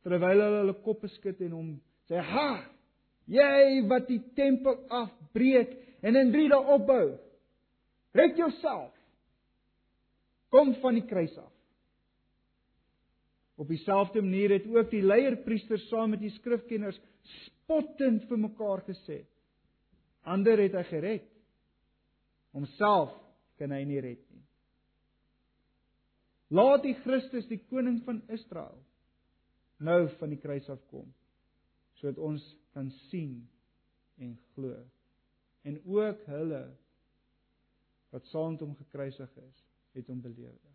Terwyl 0.03 0.41
hulle 0.43 0.59
hulle 0.63 0.75
koppe 0.83 1.07
skud 1.15 1.39
en 1.45 1.55
hom 1.55 1.71
sê: 2.09 2.19
"Ha! 2.19 2.65
Jy 3.29 3.85
wat 3.87 4.07
die 4.09 4.21
tempel 4.35 4.79
afbreek 4.89 5.75
en 6.01 6.15
in 6.15 6.31
3 6.31 6.47
dae 6.49 6.73
opbou. 6.75 7.05
Red 8.15 8.37
jouself. 8.37 8.93
Kom 10.49 10.73
van 10.81 10.97
die 10.97 11.05
kruis 11.05 11.35
af. 11.37 11.53
Op 13.59 13.67
dieselfde 13.67 14.21
manier 14.21 14.55
het 14.55 14.67
ook 14.71 14.89
die 14.89 15.03
leierpriesters 15.03 15.87
saam 15.91 16.13
met 16.15 16.21
die 16.23 16.31
skrifkenners 16.37 16.97
spottend 17.43 18.23
vir 18.29 18.39
mekaar 18.39 18.81
gesê: 18.87 19.25
"Ander 20.23 20.57
het 20.57 20.73
hy 20.73 20.83
gered. 20.83 21.27
Homself 22.55 23.11
kan 23.57 23.71
hy 23.71 23.83
nie 23.83 23.99
red 23.99 24.23
nie." 24.31 24.45
Laat 26.49 26.83
die 26.83 26.95
Christus, 27.03 27.45
die 27.47 27.59
koning 27.69 27.99
van 28.05 28.23
Israel, 28.27 28.79
nou 29.77 30.07
van 30.19 30.29
die 30.29 30.39
kruis 30.41 30.69
af 30.69 30.81
kom 30.89 31.13
sodat 31.99 32.17
ons 32.23 32.43
kan 32.71 32.87
sien 33.09 33.49
en 34.23 34.37
glo. 34.55 34.71
En 35.67 35.81
ook 35.85 36.25
hulle 36.25 36.63
wat 38.09 38.25
saam 38.25 38.51
met 38.51 38.59
hom 38.59 38.75
gekruisig 38.75 39.37
is, 39.37 39.63
het 39.91 40.07
hom 40.07 40.21
beleef. 40.21 40.69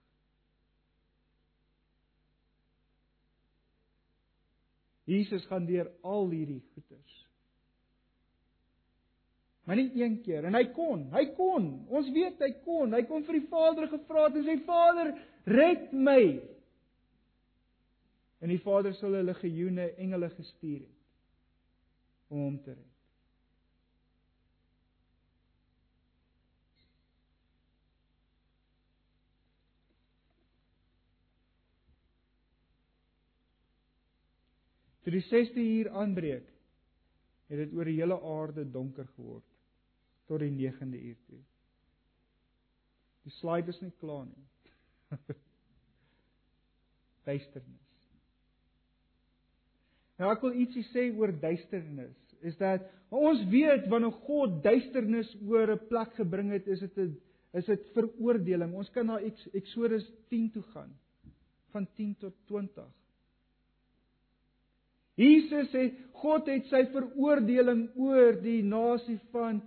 Jesus 5.05 5.45
gaan 5.47 5.67
deur 5.69 5.91
al 6.01 6.31
hierdie 6.31 6.63
goeters. 6.73 7.25
Maar 9.65 9.77
nie 9.77 9.91
een 10.03 10.19
keer 10.25 10.45
en 10.45 10.57
hy 10.57 10.65
kon, 10.77 11.07
hy 11.13 11.25
kon. 11.37 11.69
Ons 11.89 12.09
weet 12.13 12.41
hy 12.45 12.51
kon. 12.65 12.93
Hy 12.93 13.05
kon 13.09 13.25
vir 13.25 13.39
die 13.39 13.47
Vader 13.49 13.89
gevra 13.93 14.27
het 14.27 14.41
en 14.41 14.49
sê 14.49 14.57
Vader, 14.67 15.13
red 15.49 15.93
my. 15.93 16.25
En 18.45 18.53
die 18.53 18.61
Vader 18.61 18.93
sal 18.97 19.17
'n 19.17 19.25
legioene 19.25 19.95
engele 19.97 20.29
gestuur 20.37 20.81
het 20.81 21.01
om 22.29 22.39
hom 22.39 22.59
te 22.63 22.75
red. 22.75 22.93
Toe 35.05 35.13
die 35.13 35.25
6de 35.29 35.61
uur 35.61 35.91
aanbreek, 36.01 36.47
het 37.53 37.61
dit 37.61 37.73
oor 37.77 37.85
die 37.85 37.99
hele 37.99 38.17
aarde 38.25 38.65
donker 38.73 39.07
geword 39.17 39.45
tot 40.25 40.41
die 40.41 40.53
9de 40.53 41.01
uur 41.01 41.19
toe. 41.29 41.41
Die 43.25 43.33
slide 43.37 43.69
is 43.69 43.81
nie 43.85 43.93
klaar 44.01 44.25
nie. 44.25 44.47
duisternis. 47.29 47.83
Nou 50.21 50.31
ek 50.33 50.45
wil 50.45 50.57
ietsie 50.65 50.85
sê 50.93 51.07
oor 51.13 51.33
duisternis, 51.43 52.17
is 52.45 52.57
dat 52.61 52.85
ons 53.15 53.41
weet 53.51 53.87
wanneer 53.93 54.15
God 54.27 54.61
duisternis 54.65 55.31
oor 55.45 55.75
'n 55.75 55.87
plek 55.89 56.17
gebring 56.21 56.53
het, 56.53 56.67
is 56.69 56.81
dit 56.81 56.99
'n 56.99 57.15
is 57.55 57.67
dit 57.67 57.91
veroordeling. 57.95 58.73
Ons 58.75 58.91
kan 58.91 59.07
na 59.07 59.21
Eksodus 59.53 60.07
10 60.29 60.51
toe 60.51 60.63
gaan 60.75 60.91
van 61.71 61.87
10 61.95 62.17
tot 62.19 62.35
20. 62.47 62.89
Jesus 65.21 65.71
sê 65.71 65.89
God 66.25 66.49
het 66.51 66.67
sy 66.71 66.85
veroordeling 66.93 67.87
oor 68.01 68.39
die 68.43 68.63
nasie 68.67 69.21
van 69.35 69.61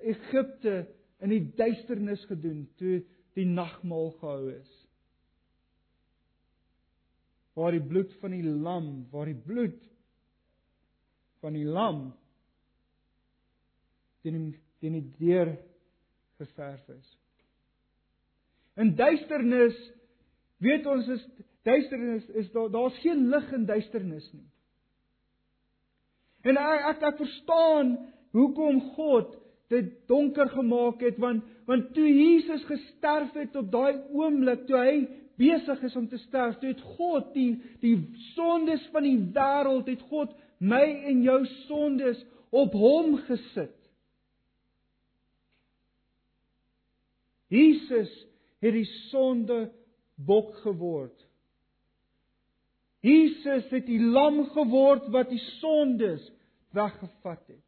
Egipte 0.00 0.82
in 1.20 1.32
die 1.32 1.44
duisternis 1.56 2.22
gedoen 2.28 2.64
toe 2.80 3.00
die 3.38 3.46
nagmaal 3.48 4.10
gehou 4.20 4.50
is. 4.52 4.70
Waar 7.56 7.76
die 7.76 7.84
bloed 7.84 8.12
van 8.20 8.34
die 8.34 8.44
lam, 8.44 8.90
waar 9.12 9.28
die 9.28 9.38
bloed 9.38 9.80
van 11.40 11.56
die 11.56 11.66
lam 11.66 12.10
teen 14.24 14.52
teen 14.80 14.96
die 14.96 15.08
deur 15.20 15.54
geverf 16.40 16.84
is. 16.92 17.08
In 18.80 18.94
duisternis 18.96 19.76
weet 20.64 20.86
ons 20.88 21.08
is 21.12 21.24
duisternis 21.68 22.28
is 22.40 22.48
daar 22.54 22.70
daar's 22.72 22.96
geen 23.04 23.28
lig 23.32 23.52
in 23.56 23.66
duisternis 23.68 24.28
nie. 24.32 24.49
En 26.42 26.56
ek 26.56 26.86
ek, 26.94 27.06
ek 27.10 27.20
verstaan 27.20 27.94
hoekom 28.36 28.80
God 28.96 29.36
dit 29.70 29.90
donker 30.10 30.48
gemaak 30.50 31.02
het 31.04 31.18
want 31.22 31.46
want 31.70 31.92
toe 31.94 32.08
Jesus 32.08 32.64
gesterf 32.66 33.34
het 33.38 33.54
op 33.56 33.68
daai 33.70 34.00
oomblik 34.10 34.64
toe 34.66 34.78
hy 34.78 34.94
besig 35.40 35.82
is 35.86 35.96
om 35.96 36.08
te 36.08 36.18
sterf, 36.26 36.58
toe 36.60 36.72
het 36.72 36.82
God 36.98 37.30
die 37.34 37.54
die 37.82 37.96
sondes 38.34 38.82
van 38.92 39.06
die 39.06 39.18
wêreld 39.36 39.88
het 39.88 40.02
God 40.10 40.34
my 40.58 40.84
en 41.08 41.22
jou 41.24 41.38
sondes 41.66 42.18
op 42.50 42.74
hom 42.76 43.14
gesit. 43.28 43.76
Jesus 47.50 48.10
het 48.62 48.76
die 48.76 48.88
sonde 49.08 49.70
bok 50.14 50.52
geword. 50.62 51.16
Jesus 53.00 53.68
het 53.72 53.86
die 53.86 54.00
lam 54.00 54.42
geword 54.52 55.08
wat 55.12 55.30
die 55.32 55.40
sondes 55.58 56.24
weggevat 56.76 57.42
het. 57.48 57.66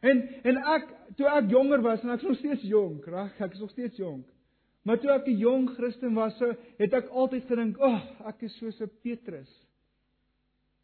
En 0.00 0.22
en 0.48 0.60
ek 0.76 0.92
toe 1.18 1.26
ek 1.28 1.50
jonger 1.52 1.82
was 1.84 2.04
en 2.04 2.14
ek 2.14 2.22
is 2.22 2.28
nog 2.30 2.38
steeds 2.38 2.62
jonk, 2.68 3.08
reg? 3.10 3.34
Ek 3.40 3.56
is 3.56 3.60
nog 3.60 3.72
steeds 3.74 3.98
jonk. 4.00 4.28
Maar 4.86 5.00
toe 5.00 5.10
ek 5.12 5.26
'n 5.26 5.36
jong 5.36 5.68
Christen 5.76 6.14
was, 6.14 6.38
het 6.78 6.92
ek 6.92 7.08
altyd 7.08 7.44
gedink, 7.44 7.78
"Ag, 7.78 8.20
oh, 8.20 8.28
ek 8.28 8.42
is 8.42 8.56
soos 8.56 8.80
'n 8.80 8.90
Petrus." 9.02 9.50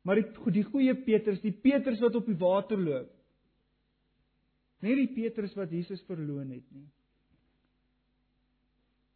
Maar 0.03 0.15
die 0.15 0.53
die 0.53 0.65
goeie 0.65 0.95
Petrus, 0.95 1.41
die 1.41 1.53
Petrus 1.53 2.01
wat 2.01 2.15
op 2.15 2.27
die 2.27 2.39
water 2.39 2.79
loop. 2.79 3.11
Nie 4.81 4.95
die 4.95 5.15
Petrus 5.15 5.55
wat 5.55 5.71
Jesus 5.71 6.03
verloon 6.07 6.51
het 6.51 6.67
nie. 6.71 6.87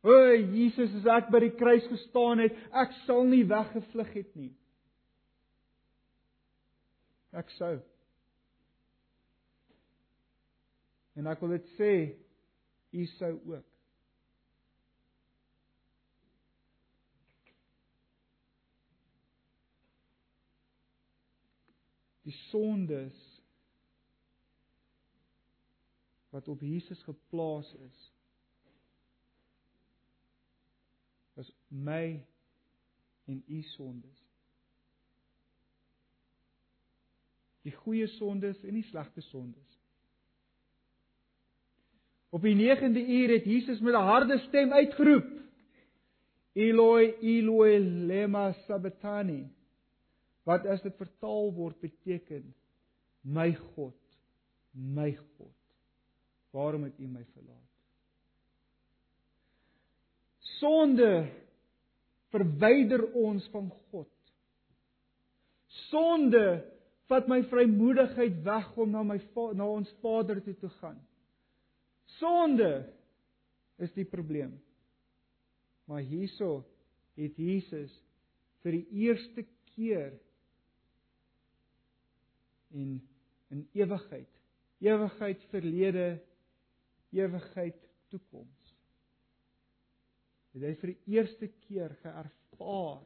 O, 0.01 0.17
Jesus, 0.33 0.95
as 1.03 1.07
ek 1.19 1.29
by 1.33 1.43
die 1.45 1.55
kruis 1.59 1.85
gestaan 1.91 2.41
het, 2.41 2.57
ek 2.73 2.95
sal 3.05 3.27
nie 3.29 3.45
weggevlug 3.49 4.13
het 4.17 4.31
nie. 4.39 4.53
Ek 7.37 7.53
sou 7.59 7.77
En 11.21 11.27
ek 11.29 11.43
wil 11.43 11.51
dit 11.53 11.67
sê, 11.77 11.93
u 12.97 13.03
sou 13.19 13.35
ook. 13.51 13.67
Die 22.25 22.37
sondes 22.49 23.17
wat 26.31 26.49
op 26.49 26.61
Jesus 26.63 27.01
geplaas 27.03 27.69
is 27.75 28.03
is 31.41 31.49
my 31.71 32.27
en 33.25 33.43
u 33.47 33.63
sondes. 33.63 34.19
Die 37.63 37.73
goeie 37.73 38.07
sondes 38.17 38.63
en 38.65 38.75
die 38.75 38.87
slegte 38.89 39.21
sondes. 39.21 39.79
Op 42.31 42.43
die 42.47 42.55
9de 42.57 43.03
uur 43.11 43.33
het 43.35 43.45
Jesus 43.45 43.81
met 43.81 43.95
'n 43.95 44.07
harde 44.07 44.39
stem 44.39 44.73
uitgeroep: 44.73 45.29
Eloi, 46.53 47.15
Eloi, 47.21 47.79
lema 48.07 48.53
sabachthani. 48.53 49.51
Wat 50.43 50.67
as 50.67 50.83
dit 50.83 50.97
vertaal 50.97 51.53
word 51.55 51.81
beteken: 51.81 52.55
My 53.21 53.55
God, 53.55 54.19
my 54.71 55.15
God, 55.37 55.75
waarom 56.51 56.83
het 56.83 56.99
U 56.99 57.07
my 57.07 57.25
verlaat? 57.33 57.69
Sonde 60.39 61.31
verwyder 62.31 63.05
ons 63.19 63.47
van 63.53 63.69
God. 63.91 64.11
Sonde 65.91 66.63
vat 67.11 67.29
my 67.31 67.41
vrymoedigheid 67.51 68.43
weg 68.47 68.71
om 68.79 68.91
na 68.95 69.03
my 69.07 69.19
na 69.59 69.67
ons 69.67 69.91
Vader 70.03 70.43
toe 70.45 70.55
te 70.59 70.71
gaan. 70.79 70.99
Sonde 72.19 72.87
is 73.83 73.93
die 73.97 74.07
probleem. 74.07 74.55
Maar 75.91 76.05
hierso 76.07 76.63
het 77.19 77.39
Jesus 77.39 77.93
vir 78.63 78.79
die 78.79 79.07
eerste 79.07 79.47
keer 79.75 80.13
in 82.71 83.01
in 83.51 83.65
ewigheid, 83.75 84.29
ewigheid 84.79 85.41
verlede, 85.51 86.21
ewigheid 87.11 87.81
toekoms. 88.09 88.60
Het 90.55 90.67
hy 90.67 90.73
vir 90.81 90.95
die 90.95 91.17
eerste 91.17 91.51
keer 91.67 91.95
geervaar 92.03 93.05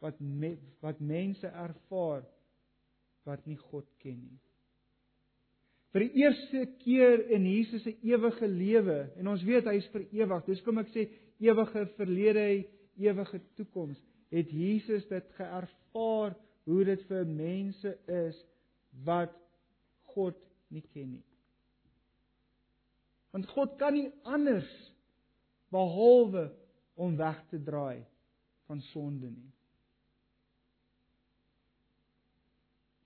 wat 0.00 0.20
me, 0.20 0.54
wat 0.80 1.00
mense 1.02 1.48
ervaar 1.48 2.22
wat 3.28 3.42
nie 3.46 3.58
God 3.70 3.88
ken 4.00 4.22
nie 4.22 4.38
vir 5.94 6.06
die 6.06 6.22
eerste 6.22 6.66
keer 6.84 7.24
in 7.34 7.46
Jesus 7.48 7.82
se 7.82 7.96
ewige 8.06 8.46
lewe 8.46 8.98
en 9.18 9.30
ons 9.32 9.42
weet 9.46 9.66
hy 9.66 9.76
is 9.80 9.88
vir 9.94 10.06
ewig. 10.22 10.44
Dis 10.46 10.62
kom 10.66 10.78
ek 10.82 10.92
sê 10.94 11.06
ewige 11.42 11.86
verlede, 11.96 12.46
ewige 13.00 13.40
toekoms. 13.58 13.98
Het 14.30 14.52
Jesus 14.54 15.08
dit 15.10 15.32
geervaar 15.38 16.36
hoe 16.70 16.84
dit 16.86 17.02
vir 17.08 17.26
mense 17.26 17.96
is 18.06 18.38
wat 19.06 19.34
God 20.14 20.38
nie 20.70 20.84
ken 20.92 21.16
nie. 21.16 21.26
Want 23.34 23.50
God 23.50 23.74
kan 23.78 23.94
nie 23.94 24.08
anders 24.26 24.70
behalwe 25.70 26.50
om 26.94 27.16
weg 27.16 27.38
te 27.48 27.62
draai 27.62 28.04
van 28.66 28.80
sonde 28.90 29.30
nie. 29.30 29.52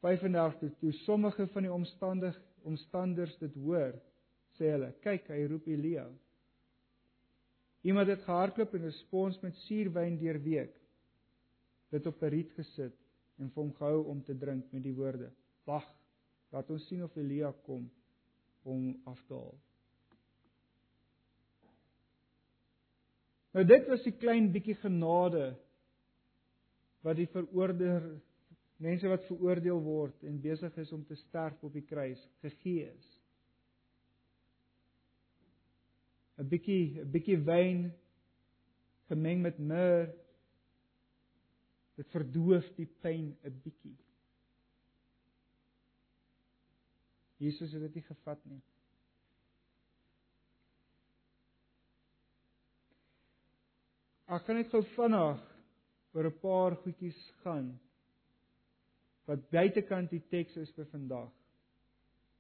35 0.05 0.75
toe 0.81 0.93
sommige 0.93 1.47
van 1.47 1.63
die 1.63 1.73
omstandighede 1.73 2.53
omstanders 2.65 3.35
dit 3.41 3.55
hoor, 3.61 3.97
sê 4.57 4.71
hulle, 4.73 4.91
kyk, 5.05 5.29
hy 5.33 5.43
roep 5.51 5.67
Elia. 5.69 6.07
Iemand 7.85 8.09
het 8.09 8.25
gehardloop 8.25 8.75
en 8.79 8.87
'n 8.89 8.97
spons 9.03 9.41
met 9.43 9.57
suurwyn 9.67 10.17
deurweek. 10.19 10.75
Dit 11.91 12.07
op 12.07 12.23
'n 12.23 12.33
riet 12.33 12.53
gesit 12.57 12.97
en 13.39 13.51
vir 13.51 13.63
hom 13.63 13.75
gehou 13.75 14.05
om 14.09 14.23
te 14.23 14.37
drink 14.39 14.73
met 14.73 14.83
die 14.83 14.95
woorde: 14.95 15.31
"Wag, 15.65 15.85
laat 16.51 16.71
ons 16.71 16.87
sien 16.87 17.05
of 17.05 17.17
Elia 17.17 17.53
kom 17.65 17.91
om 18.63 19.01
af 19.05 19.23
te 19.27 19.35
haal." 19.35 19.59
Nou 23.55 23.63
dit 23.67 23.87
was 23.87 24.03
die 24.03 24.17
klein 24.19 24.51
bietjie 24.55 24.75
genade 24.83 25.53
wat 27.07 27.19
die 27.21 27.29
veroordeel 27.31 28.15
mense 28.83 29.09
wat 29.09 29.27
veroordeel 29.29 29.79
word 29.85 30.25
en 30.27 30.41
besig 30.43 30.75
is 30.83 30.91
om 30.93 31.05
te 31.07 31.15
sterf 31.21 31.63
op 31.63 31.73
die 31.77 31.85
kruis 31.87 32.21
gegee 32.43 32.89
is. 32.91 33.11
'n 36.39 36.49
bietjie 36.51 37.01
'n 37.01 37.11
bietjie 37.15 37.39
wyn 37.47 37.93
gemeng 39.07 39.43
met 39.43 39.59
myrrh 39.59 40.11
dit 41.95 42.11
verdoof 42.11 42.67
die 42.77 42.91
pyn 43.07 43.37
'n 43.45 43.61
bietjie. 43.63 43.97
Jesus 47.39 47.73
het 47.73 47.87
dit 47.87 47.95
nie 47.95 48.09
gevat 48.09 48.45
nie. 48.51 48.63
Ek 54.33 54.47
kan 54.47 54.57
net 54.57 54.71
gou 54.73 54.81
vinnig 54.95 55.41
oor 56.15 56.27
'n 56.31 56.39
paar 56.41 56.77
goedjies 56.85 57.21
gaan 57.43 57.75
wat 59.27 59.51
buitekant 59.51 60.11
die 60.11 60.23
teks 60.31 60.57
is 60.57 60.71
vir 60.77 60.87
vandag 60.93 61.33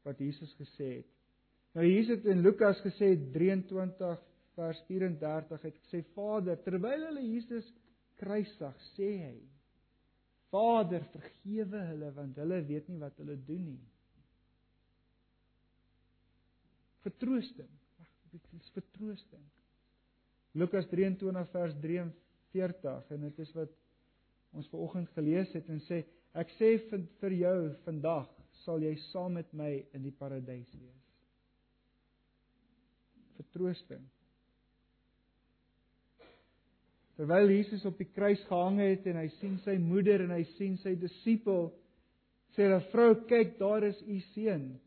wat 0.04 0.18
Jesus 0.20 0.52
gesê 0.60 0.88
het. 0.98 1.10
Nou 1.74 1.84
Jesus 1.86 2.18
het 2.18 2.26
in 2.26 2.42
Lukas 2.42 2.80
gesê 2.84 3.16
23 3.32 4.20
vers 4.54 4.80
34 4.86 5.62
het 5.62 5.76
gesê 5.82 6.04
Vader 6.14 6.56
terwyl 6.62 7.06
hulle 7.08 7.24
Jesus 7.24 7.72
kruisig 8.20 8.76
sê 8.94 9.10
hy 9.24 9.40
Vader 10.54 11.02
vergewe 11.12 11.80
hulle 11.90 12.12
want 12.14 12.36
hulle 12.38 12.60
weet 12.68 12.88
nie 12.88 13.00
wat 13.00 13.16
hulle 13.18 13.34
doen 13.48 13.64
nie. 13.72 13.82
Vertroosting. 17.02 17.72
Wag, 17.98 18.12
dit 18.32 18.52
is 18.60 18.70
vertroosting. 18.76 19.42
Lukas 20.54 20.86
23 20.90 21.48
vers 21.50 21.74
43 21.82 23.10
en 23.10 23.26
dit 23.26 23.38
is 23.42 23.52
wat 23.58 23.72
ons 24.54 24.68
ver 24.70 24.82
oggend 24.86 25.10
gelees 25.16 25.50
het 25.56 25.68
en 25.72 25.80
sê 25.88 26.04
ek 26.38 26.50
sê 26.58 26.76
vir, 26.90 27.06
vir 27.20 27.36
jou 27.40 27.58
vandag 27.86 28.28
sal 28.62 28.82
jy 28.82 28.94
saam 29.10 29.34
met 29.38 29.50
my 29.56 29.70
in 29.96 30.04
die 30.06 30.14
paradys 30.14 30.70
wees. 30.78 31.00
Vertroosting. 33.34 34.04
Terwyl 37.18 37.50
Jesus 37.50 37.84
op 37.86 37.98
die 37.98 38.08
kruis 38.10 38.42
gehang 38.48 38.80
het 38.82 39.06
en 39.10 39.18
hy 39.20 39.28
sien 39.40 39.58
sy 39.66 39.76
moeder 39.82 40.22
en 40.24 40.34
hy 40.34 40.42
sien 40.54 40.78
sy 40.82 40.94
disipel 40.98 41.68
sê 42.54 42.70
'n 42.70 42.80
vrou 42.92 43.14
kyk 43.26 43.58
daar 43.58 43.82
is 43.90 44.00
u 44.02 44.20
seun. 44.34 44.80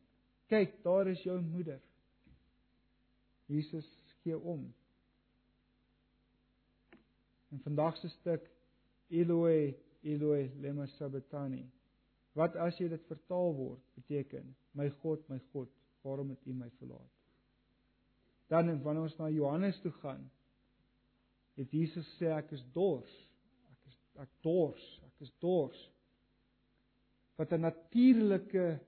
Kyk 0.47 0.84
daar 0.84 1.08
is 1.08 1.23
jou 1.23 1.39
moeder. 1.41 1.80
Jesus 3.47 3.88
gee 4.23 4.38
om. 4.38 4.73
In 7.51 7.60
vandag 7.63 7.97
se 7.97 8.10
stuk 8.10 8.49
Eloi 9.07 9.75
Eloi 10.01 10.51
lema 10.62 10.86
sabachthani. 10.86 11.65
Wat 12.38 12.55
as 12.55 12.77
jy 12.77 12.88
dit 12.91 13.05
vertaal 13.10 13.53
word 13.55 13.83
beteken 13.97 14.55
my 14.77 14.89
God 15.01 15.23
my 15.29 15.39
God 15.51 15.71
waarom 16.05 16.29
het 16.29 16.45
U 16.45 16.53
my 16.53 16.69
verlaat? 16.77 17.13
Dan 18.47 18.81
wanneer 18.83 19.10
ons 19.10 19.17
na 19.17 19.29
Johannes 19.29 19.79
toe 19.81 19.91
gaan 20.03 20.29
het 21.57 21.71
Jesus 21.73 22.07
sê 22.19 22.29
ek 22.36 22.51
is 22.53 22.62
dors. 22.75 23.13
Ek 23.71 23.89
is 23.89 23.95
ek 24.21 24.33
dors, 24.45 24.83
ek 25.07 25.25
is 25.25 25.31
dors. 25.41 25.79
Wat 27.38 27.51
'n 27.53 27.65
natuurlike 27.65 28.79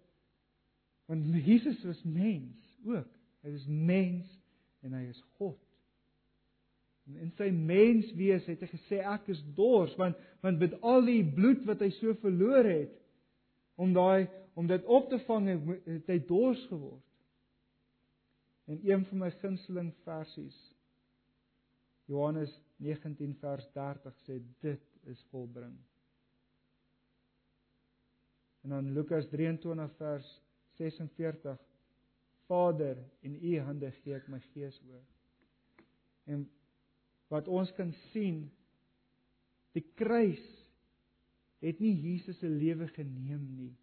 want 1.10 1.26
Jesus 1.46 1.82
was 1.84 2.04
mens 2.04 2.78
ook. 2.86 3.10
Hy 3.42 3.52
was 3.52 3.66
mens 3.66 4.30
en 4.82 4.94
hy 4.94 5.08
is 5.10 5.22
God. 5.38 5.58
In 7.18 7.32
sy 7.38 7.50
menswees 7.50 8.46
het 8.46 8.62
hy 8.62 8.70
gesê 8.70 9.00
ek 9.02 9.30
is 9.34 9.42
dors 9.58 9.96
want 9.98 10.18
want 10.44 10.60
met 10.62 10.76
al 10.86 11.02
die 11.08 11.24
bloed 11.26 11.66
wat 11.68 11.82
hy 11.82 11.90
so 11.98 12.14
verloor 12.22 12.68
het 12.68 12.94
om 13.80 13.94
daai 13.96 14.28
om 14.60 14.68
dit 14.68 14.86
op 14.86 15.10
te 15.10 15.20
vang 15.26 15.48
het 15.50 16.12
hy 16.12 16.20
dors 16.28 16.62
geword. 16.70 17.06
En 18.70 18.80
een 18.86 19.06
van 19.10 19.24
my 19.26 19.32
gunsteling 19.42 19.94
versies 20.06 20.58
Johannes 22.10 22.54
19 22.82 23.36
vers 23.42 23.66
30 23.74 24.22
sê 24.26 24.40
dit 24.62 24.86
is 25.10 25.24
volbring. 25.30 25.76
En 28.64 28.70
dan 28.76 28.94
Lukas 28.94 29.28
23 29.30 29.92
vers 29.98 30.30
46 30.78 31.58
Vader 32.48 32.98
in 33.20 33.38
u 33.42 33.60
hande 33.60 33.92
gee 34.02 34.16
ek 34.18 34.28
my 34.32 34.40
gees 34.54 34.80
oor. 34.90 35.04
En 36.26 36.48
wat 37.30 37.48
ons 37.48 37.72
kan 37.78 37.92
sien 38.10 38.48
die 39.78 39.86
kruis 39.98 40.46
het 41.64 41.80
nie 41.84 41.94
Jesus 41.94 42.40
se 42.40 42.50
lewe 42.50 42.88
geneem 42.96 43.44
nie. 43.58 43.74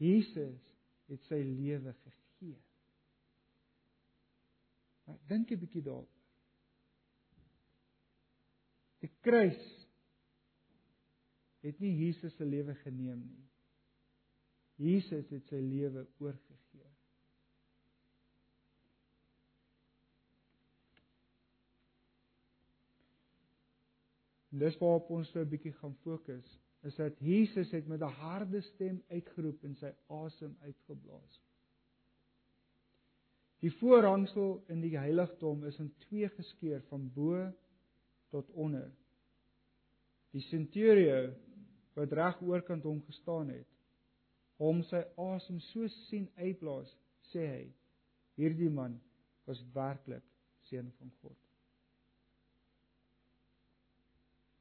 Jesus 0.00 0.60
het 1.10 1.26
sy 1.28 1.40
lewe 1.42 1.92
gegee. 1.92 2.56
Maar 5.04 5.18
dink 5.28 5.50
'n 5.50 5.58
bietjie 5.58 5.82
daaroor. 5.82 6.08
Die 9.00 9.10
kruis 9.20 9.60
het 11.60 11.78
nie 11.80 11.92
Jesus 12.06 12.36
se 12.36 12.44
lewe 12.44 12.74
geneem 12.74 13.20
nie. 13.26 13.46
Jesus 14.76 15.28
het 15.28 15.44
sy 15.48 15.60
lewe 15.60 16.06
oorgegee. 16.18 16.69
Dis 24.50 24.78
waarop 24.78 25.10
ons 25.10 25.30
so 25.30 25.40
'n 25.40 25.48
bietjie 25.48 25.72
gaan 25.72 25.94
fokus, 26.02 26.58
is 26.82 26.96
dat 26.96 27.18
Jesus 27.18 27.70
het 27.70 27.86
met 27.86 28.00
'n 28.00 28.16
harde 28.22 28.60
stem 28.60 29.02
uitgeroep 29.08 29.64
en 29.64 29.76
sy 29.76 29.92
asem 30.08 30.56
uitgeblaas. 30.60 31.40
Die 33.60 33.72
voorhangsel 33.72 34.64
in 34.72 34.80
die 34.80 34.96
heiligdom 34.98 35.64
is 35.64 35.78
in 35.78 35.94
twee 36.06 36.28
geskeur 36.28 36.80
van 36.88 37.10
bo 37.12 37.52
tot 38.28 38.50
onder. 38.50 38.92
Die 40.30 40.40
centurio 40.40 41.34
wat 41.94 42.12
reg 42.12 42.40
oorkant 42.42 42.82
hom 42.82 43.02
gestaan 43.02 43.48
het, 43.48 43.68
hom 44.56 44.82
sy 44.82 45.02
asem 45.16 45.60
so 45.60 45.86
sien 45.88 46.28
uitblaas, 46.36 46.96
sê 47.32 47.46
hy: 47.46 47.74
Hierdie 48.40 48.70
man 48.70 49.00
was 49.44 49.62
werklik 49.74 50.24
seun 50.70 50.92
van 50.98 51.12
God. 51.20 51.49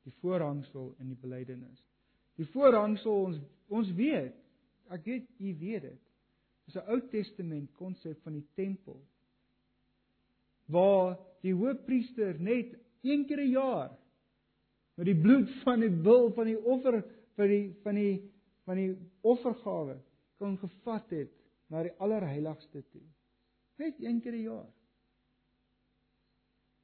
Die 0.10 0.18
voorhangsel 0.24 0.94
in 1.00 1.14
die 1.14 1.20
belydenis. 1.22 1.80
Die 2.40 2.48
voorhangsel 2.54 3.26
ons 3.30 3.40
ons 3.70 3.90
weet, 3.94 4.34
ek 4.90 5.06
weet 5.06 5.28
u 5.38 5.54
weet 5.60 5.86
dit. 5.86 6.02
Dis 6.66 6.78
'n 6.82 6.90
Ou 6.90 7.00
Testament 7.12 7.70
konsep 7.78 8.18
van 8.24 8.34
die 8.34 8.48
tempel 8.56 8.98
waar 10.70 11.18
die 11.42 11.54
hoofpriester 11.54 12.38
net 12.40 12.76
een 13.02 13.26
keer 13.26 13.42
'n 13.42 13.52
jaar 13.52 13.92
met 14.96 15.06
die 15.06 15.22
bloed 15.22 15.50
van 15.64 15.80
die 15.80 15.90
bul 15.90 16.32
van 16.34 16.46
die 16.46 16.58
offer 16.58 17.04
vir 17.36 17.48
die 17.48 17.76
van 17.84 17.96
die 17.96 18.32
van 18.66 18.76
die 18.76 18.96
offergawe 19.22 19.98
kon 20.38 20.58
gevat 20.58 21.10
het 21.10 21.32
na 21.70 21.84
die 21.84 21.96
allerheiligste 21.98 22.84
toe. 22.92 23.06
Net 23.78 23.96
een 24.00 24.22
keer 24.22 24.34
'n 24.34 24.42
jaar. 24.44 24.70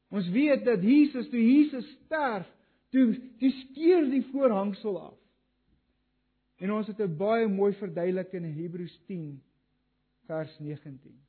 Ons 0.09 0.29
weet 0.29 0.65
dat 0.65 0.81
Jesus 0.81 1.29
toe 1.29 1.41
Jesus 1.41 1.87
sterf, 2.05 2.47
toe 2.95 3.11
toe 3.41 3.51
skeur 3.51 4.07
die 4.09 4.23
voorhangsel 4.31 4.99
af. 5.01 5.19
En 6.63 6.71
ons 6.71 6.87
het 6.87 6.99
'n 7.03 7.17
baie 7.17 7.47
mooi 7.47 7.73
verduideliking 7.73 8.45
in 8.45 8.57
Hebreërs 8.61 8.99
10 9.07 9.41
vers 10.25 10.59
19. 10.59 11.19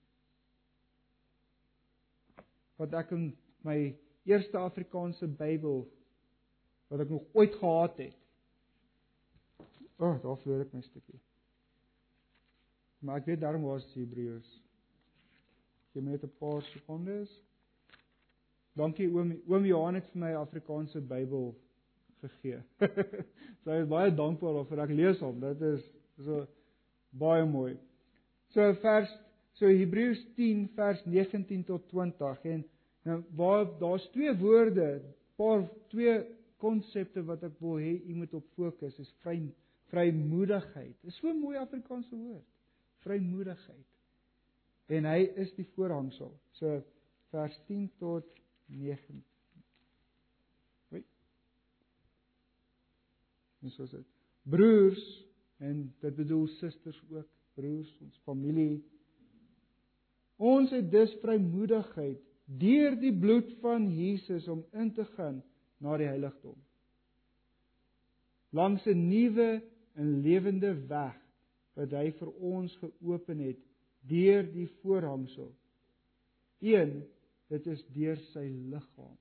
Wat 2.77 2.93
ek 2.93 3.11
in 3.11 3.37
my 3.65 3.97
eerste 4.23 4.59
Afrikaanse 4.59 5.27
Bybel 5.27 5.87
wat 6.89 7.01
ek 7.01 7.11
nog 7.11 7.25
ooit 7.33 7.55
gehad 7.55 7.97
het. 7.97 8.15
O, 9.97 10.07
oh, 10.07 10.23
daar 10.23 10.39
vloer 10.39 10.61
ek 10.61 10.73
my 10.73 10.81
stukkie. 10.81 11.21
Maar 12.99 13.17
ek 13.17 13.27
weet 13.27 13.41
daarom 13.41 13.63
was 13.63 13.87
Hebreërs. 13.95 14.63
Jy 15.93 16.03
moet 16.03 16.23
'n 16.23 16.33
paar 16.39 16.63
sekondes 16.63 17.43
Dankie 18.77 19.09
oom 19.09 19.33
oom 19.49 19.65
Johan 19.65 19.99
het 20.01 20.09
vir 20.13 20.21
my 20.21 20.33
Afrikaanse 20.37 21.01
Bybel 21.01 21.55
gegee. 22.21 22.61
so 23.63 23.73
hy 23.73 23.83
is 23.83 23.91
baie 23.91 24.13
dankbaar 24.13 24.61
daarvoor. 24.61 24.85
Ek 24.85 24.95
lees 24.97 25.21
hom. 25.25 25.41
Dit 25.41 25.63
is 25.63 25.85
so 26.25 26.45
baie 27.17 27.45
mooi. 27.49 27.75
So 28.53 28.73
vers 28.83 29.13
so 29.57 29.69
Hebreërs 29.73 30.21
10 30.37 30.67
vers 30.77 31.01
19 31.09 31.65
tot 31.65 31.87
20 31.93 32.49
en 32.53 32.65
Nou 33.07 33.23
waar 33.35 33.79
daar's 33.79 34.09
twee 34.11 34.37
woorde, 34.37 35.03
paar 35.35 35.69
twee 35.89 36.25
konsepte 36.59 37.23
wat 37.25 37.45
ek 37.47 37.55
wil 37.63 37.79
hê 37.79 37.93
u 38.03 38.17
moet 38.19 38.33
op 38.35 38.47
fokus 38.59 38.97
is 38.99 39.13
vry 39.23 39.39
vrymoedigheid. 39.93 40.97
Dis 41.07 41.19
so 41.21 41.31
'n 41.31 41.39
mooi 41.39 41.57
Afrikaanse 41.57 42.17
woord. 42.17 42.47
Vrymoedigheid. 43.05 43.87
En 44.87 45.05
hy 45.05 45.21
is 45.45 45.53
die 45.55 45.69
voorhangsel. 45.77 46.33
So 46.59 46.83
vers 47.31 47.61
10 47.69 47.91
tot 47.99 48.27
19. 48.67 49.23
Hoi. 50.91 51.05
Dis 53.63 53.75
so 53.79 53.87
dit. 53.91 54.07
Broers 54.43 55.05
en 55.59 55.95
dit 56.01 56.15
bedoel 56.15 56.47
susters 56.59 56.99
ook, 57.11 57.29
broers, 57.57 57.91
ons 58.05 58.21
familie. 58.25 58.85
Ons 60.37 60.71
het 60.75 60.91
dus 60.93 61.15
vrymoedigheid 61.23 62.21
deur 62.47 62.95
die 63.01 63.15
bloed 63.19 63.49
van 63.63 63.89
Jesus 63.91 64.47
om 64.49 64.63
in 64.77 64.93
te 64.95 65.05
gaan 65.17 65.41
na 65.83 65.97
die 65.99 66.07
heiligdom. 66.07 66.59
Langs 68.55 68.87
'n 68.87 69.09
nuwe 69.09 69.63
en 69.95 70.21
lewende 70.23 70.75
weg 70.87 71.17
wat 71.75 71.91
hy 71.91 72.11
vir 72.19 72.29
ons 72.29 72.77
geopen 72.77 73.39
het 73.39 73.59
deur 74.07 74.47
die 74.53 74.69
voorhangsel. 74.83 75.51
1 76.61 77.03
dit 77.53 77.67
is 77.71 77.83
deur 77.95 78.19
sy 78.33 78.45
liggaam. 78.73 79.17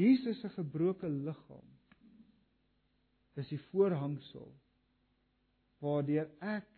Jesus 0.00 0.40
se 0.40 0.48
gebroke 0.54 1.08
liggaam 1.08 1.66
is 3.40 3.48
die 3.48 3.60
voorhangsel 3.70 4.48
waardeur 5.80 6.28
ek 6.44 6.68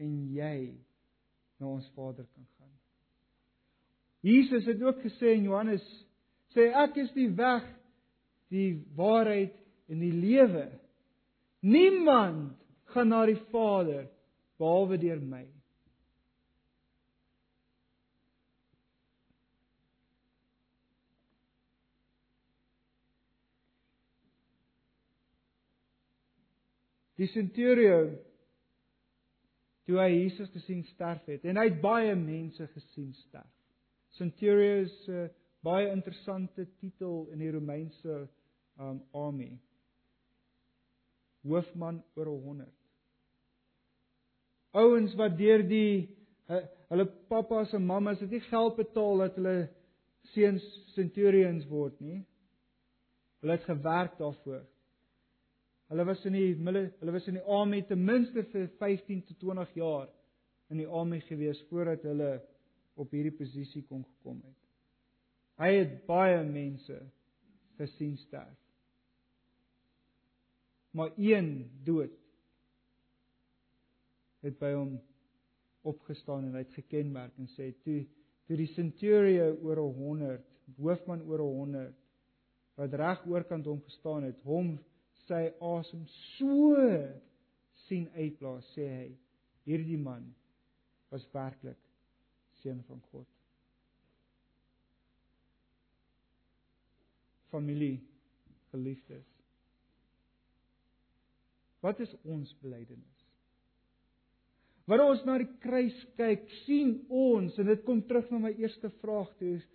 en 0.00 0.12
jy 0.32 0.56
na 1.60 1.68
ons 1.68 1.88
Vader 1.92 2.24
kan 2.24 2.46
gaan. 2.56 2.72
Jesus 4.24 4.64
het 4.68 4.80
ook 4.82 5.02
gesê 5.04 5.34
in 5.36 5.48
Johannes 5.48 5.84
sê 6.54 6.70
ek 6.82 6.96
is 7.04 7.12
die 7.16 7.28
weg, 7.36 7.66
die 8.52 8.80
waarheid 8.96 9.56
en 9.92 10.00
die 10.02 10.14
lewe. 10.14 10.66
Niemand 11.60 12.56
gaan 12.94 13.12
na 13.12 13.22
die 13.28 13.38
Vader 13.52 14.08
behalwe 14.60 14.98
deur 15.00 15.20
my. 15.20 15.44
Die 27.20 27.28
centurion 27.28 28.14
toe 29.84 29.98
hy 30.00 30.08
Jesus 30.14 30.48
gesien 30.54 30.84
sterf 30.94 31.26
het 31.28 31.44
en 31.44 31.58
hy 31.60 31.66
het 31.68 31.80
baie 31.82 32.14
mense 32.16 32.64
gesien 32.72 33.10
sterf. 33.26 33.50
Centurion 34.16 34.86
is 34.86 34.94
'n 35.08 35.26
uh, 35.26 35.28
baie 35.60 35.90
interessante 35.92 36.64
titel 36.80 37.28
in 37.32 37.42
die 37.42 37.50
Romeinse 37.52 38.28
um 38.80 39.02
army. 39.12 39.58
Hoofman 41.44 42.02
oor 42.16 42.26
100. 42.26 42.68
Ouens 44.72 45.14
wat 45.14 45.36
deur 45.36 45.66
die 45.68 46.08
uh, 46.48 46.64
hulle 46.88 47.06
pappas 47.28 47.72
en 47.76 47.84
mammas 47.84 48.20
het 48.20 48.30
nie 48.30 48.44
geld 48.48 48.76
betaal 48.76 49.26
dat 49.26 49.36
hulle 49.36 49.68
seuns 50.32 50.64
centurions 50.94 51.66
word 51.68 52.00
nie. 52.00 52.22
Hulle 53.40 53.58
het 53.58 53.68
gewerk 53.68 54.16
daarvoor. 54.18 54.64
Hulle 55.90 56.06
was 56.06 56.22
in 56.24 56.36
die 56.38 56.54
hulle 56.54 57.12
was 57.12 57.26
in 57.26 57.40
die 57.40 57.46
army 57.50 57.82
ten 57.82 58.04
minste 58.06 58.44
vir 58.52 58.68
15 58.78 59.24
tot 59.26 59.40
20 59.42 59.74
jaar 59.74 60.08
in 60.70 60.78
die 60.78 60.86
army 60.86 61.18
gewees 61.26 61.58
voordat 61.70 62.04
hulle 62.06 62.36
op 63.00 63.10
hierdie 63.10 63.34
posisie 63.34 63.82
kon 63.88 64.04
gekom 64.04 64.38
het. 64.44 64.58
Hy 65.60 65.70
het 65.74 65.96
baie 66.06 66.38
mense 66.46 67.00
gesien 67.80 68.14
sterf. 68.22 68.58
Maar 70.94 71.10
een 71.18 71.70
dood 71.84 72.14
het 74.46 74.56
by 74.62 74.70
hom 74.76 74.94
opgestaan 75.86 76.46
en 76.46 76.54
hy 76.54 76.64
het 76.64 76.78
gekenmerk 76.78 77.34
en 77.38 77.50
sê 77.56 77.72
toe 77.84 78.04
toe 78.50 78.56
die 78.58 78.70
centurion 78.72 79.58
oor 79.62 79.78
100, 79.94 80.46
hoofman 80.78 81.20
oor 81.26 81.42
100 81.44 81.98
wat 82.80 82.94
reg 82.98 83.26
oorkant 83.30 83.68
hom 83.70 83.82
gestaan 83.86 84.24
het, 84.26 84.40
hom 84.42 84.72
sy 85.30 85.46
asem 85.62 86.02
so 86.36 86.84
sien 87.86 88.08
uitblaas, 88.18 88.66
sê 88.74 88.86
hy, 88.90 89.10
hierdie 89.68 89.98
man 90.00 90.26
was 91.14 91.26
werklik 91.34 91.78
seun 92.60 92.82
van 92.88 93.00
God. 93.12 93.28
Familie, 97.50 97.98
geliefdes. 98.70 99.26
Wat 101.80 101.98
is 102.02 102.12
ons 102.28 102.52
belydenis? 102.62 103.26
Wanneer 104.90 105.12
ons 105.14 105.22
na 105.26 105.36
die 105.38 105.48
kruis 105.62 105.96
kyk, 106.18 106.48
sien 106.64 106.96
ons 107.14 107.58
en 107.62 107.70
dit 107.70 107.84
kom 107.86 108.02
terug 108.06 108.30
na 108.32 108.42
my 108.42 108.52
eerste 108.58 108.90
vraag 109.00 109.30
toe 109.38 109.54
is 109.58 109.68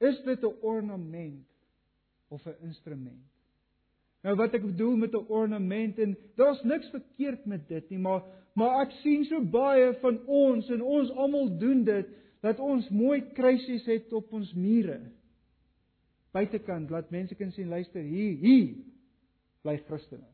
is 0.00 0.22
dit 0.24 0.44
'n 0.44 0.58
ornament 0.64 1.44
of 2.32 2.46
'n 2.46 2.56
instrument? 2.64 3.29
Nou 4.26 4.34
wat 4.36 4.54
ek 4.54 4.66
bedoel 4.66 4.96
met 4.96 5.14
'n 5.16 5.28
ornament 5.32 5.98
en 5.98 6.16
daar's 6.36 6.62
niks 6.62 6.90
verkeerd 6.90 7.46
met 7.46 7.68
dit 7.68 7.90
nie, 7.90 7.98
maar 7.98 8.22
maar 8.54 8.82
ek 8.82 8.90
sien 9.00 9.24
so 9.24 9.40
baie 9.40 9.94
van 10.00 10.18
ons 10.26 10.68
en 10.68 10.82
ons 10.82 11.10
almal 11.10 11.58
doen 11.58 11.84
dit 11.84 12.06
dat 12.42 12.58
ons 12.58 12.88
mooi 12.88 13.20
kruisies 13.32 13.84
het 13.86 14.12
op 14.12 14.32
ons 14.32 14.52
mure. 14.54 15.00
Buitekant 16.32 16.90
laat 16.90 17.10
mense 17.10 17.34
kan 17.34 17.52
sien, 17.52 17.68
luister, 17.68 18.02
hier, 18.02 18.36
hier 18.36 18.74
bly 19.62 19.76
Christene. 19.86 20.26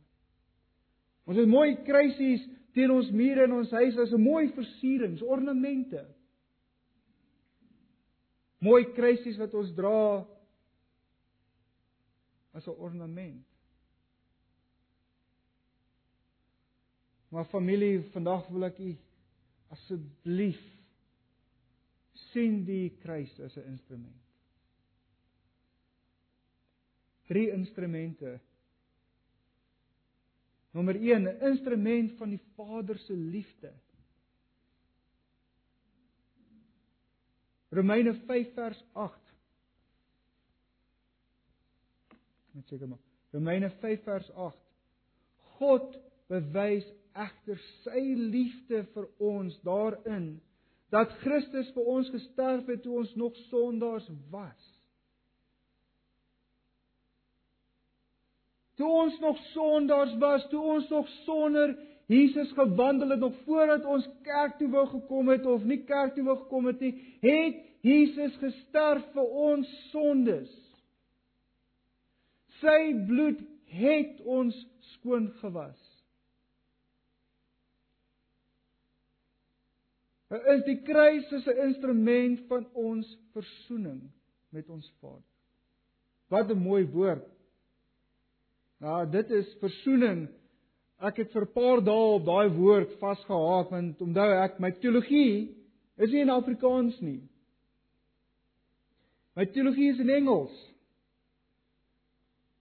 Ons 1.27 1.39
het 1.39 1.49
mooi 1.49 1.77
kruisies 1.85 2.45
teen 2.77 2.91
ons 2.91 3.11
mure 3.11 3.45
in 3.45 3.53
ons 3.53 3.71
huis 3.71 3.99
as 3.99 4.13
'n 4.13 4.23
mooi 4.23 4.49
versierings, 4.53 5.23
ornamente. 5.23 6.05
Mooi 8.61 8.85
kruisies 8.93 9.39
wat 9.39 9.55
ons 9.55 9.75
dra 9.75 10.27
as 12.53 12.67
'n 12.67 12.79
ornament. 12.79 13.56
Maar 17.29 17.45
familie, 17.51 18.03
vandag 18.15 18.47
wil 18.49 18.69
ek 18.69 18.79
u 18.79 18.93
asseblief 19.75 20.61
sien 22.31 22.63
die 22.65 22.91
kruis 23.03 23.33
as 23.41 23.57
'n 23.57 23.67
instrument. 23.73 24.23
Drie 27.27 27.51
instrumente. 27.51 28.39
Nommer 30.71 30.95
1, 30.95 31.27
'n 31.27 31.41
instrument 31.51 32.13
van 32.19 32.31
die 32.31 32.43
Vader 32.55 32.99
se 32.99 33.13
liefde. 33.13 33.73
Romeine 37.69 38.15
5 38.15 38.53
vers 38.55 38.85
8. 38.93 39.33
Net 42.53 42.69
seker 42.69 42.89
maar. 42.89 43.03
Romeine 43.31 43.71
5 43.71 44.03
vers 44.03 44.31
8. 44.31 44.63
God 45.59 45.99
bewys 46.27 46.87
egter 47.17 47.61
sy 47.85 48.03
liefde 48.17 48.85
vir 48.95 49.09
ons 49.23 49.57
daarin 49.65 50.37
dat 50.95 51.11
Christus 51.23 51.73
vir 51.75 51.91
ons 51.97 52.11
gesterf 52.15 52.69
het 52.71 52.83
toe 52.85 53.01
ons 53.01 53.15
nog 53.19 53.37
sondaars 53.49 54.07
was. 54.31 54.73
Toe 58.77 58.89
ons 58.93 59.19
nog 59.21 59.39
sondaars 59.55 60.15
was, 60.21 60.45
toe 60.53 60.63
ons 60.77 60.89
nog 60.93 61.09
sonder 61.25 61.75
Jesus 62.07 62.53
gewandel 62.55 63.11
het 63.11 63.21
nog 63.21 63.35
voordat 63.45 63.85
ons 63.85 64.09
kerk 64.23 64.59
toe 64.59 64.69
wou 64.71 64.85
gekom 64.87 65.29
het 65.33 65.47
of 65.47 65.65
nie 65.67 65.81
kerk 65.89 66.15
toe 66.15 66.25
wou 66.25 66.37
gekom 66.45 66.69
het 66.71 66.85
nie, 66.85 66.93
het 67.25 67.65
Jesus 67.87 68.37
gesterf 68.43 69.03
vir 69.15 69.35
ons 69.49 69.73
sondes. 69.91 70.53
Sy 72.61 72.79
bloed 73.09 73.43
het 73.75 74.23
ons 74.23 74.57
skoon 74.95 75.29
gewas. 75.43 75.86
Is 80.31 80.65
die 80.67 80.81
kruis 80.83 81.31
is 81.33 81.47
'n 81.47 81.61
instrument 81.69 82.41
van 82.49 82.67
ons 82.73 83.19
versoening 83.33 84.01
met 84.51 84.69
ons 84.69 84.93
Vader. 85.01 85.23
Wat 86.29 86.51
'n 86.51 86.59
mooi 86.59 86.85
woord. 86.87 87.29
Nou 88.79 89.11
dit 89.11 89.31
is 89.31 89.57
versoening. 89.61 90.29
Ek 90.99 91.17
het 91.17 91.33
vir 91.33 91.43
'n 91.43 91.53
paar 91.53 91.85
dae 91.85 92.15
op 92.17 92.25
daai 92.25 92.49
woord 92.49 92.99
vasgehaak 92.99 93.71
want 93.71 94.01
onthou 94.01 94.31
ek 94.45 94.59
my 94.59 94.71
teologie 94.71 95.55
is 95.97 96.11
nie 96.11 96.21
in 96.21 96.31
Afrikaans 96.31 97.01
nie. 97.01 97.23
My 99.37 99.45
teologie 99.47 99.91
is 99.91 99.99
in 99.99 100.11
Engels. 100.11 100.75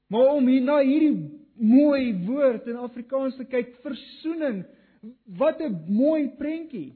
Maar 0.08 0.36
om 0.36 0.48
hier 0.48 0.62
na 0.62 0.80
hierdie 0.84 1.46
mooi 1.56 2.14
woord 2.26 2.68
in 2.68 2.76
Afrikaans 2.76 3.38
te 3.40 3.46
kyk, 3.46 3.76
versoening, 3.82 4.66
wat 5.38 5.62
'n 5.62 5.86
mooi 5.88 6.30
prentjie. 6.38 6.96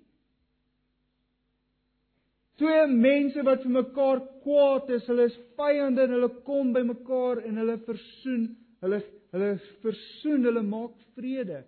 Twee 2.59 2.87
mense 2.91 3.43
wat 3.47 3.63
vir 3.63 3.71
mekaar 3.71 4.19
kwaad 4.43 4.89
is, 4.97 5.05
hulle 5.07 5.29
is 5.29 5.37
vyande 5.59 6.03
en 6.03 6.15
hulle 6.17 6.31
kom 6.47 6.73
by 6.75 6.83
mekaar 6.87 7.43
en 7.47 7.61
hulle 7.61 7.77
versoen, 7.87 8.49
hulle 8.83 8.99
hulle 9.29 9.51
versoen, 9.83 10.47
hulle 10.49 10.63
maak 10.65 10.95
vrede, 11.17 11.61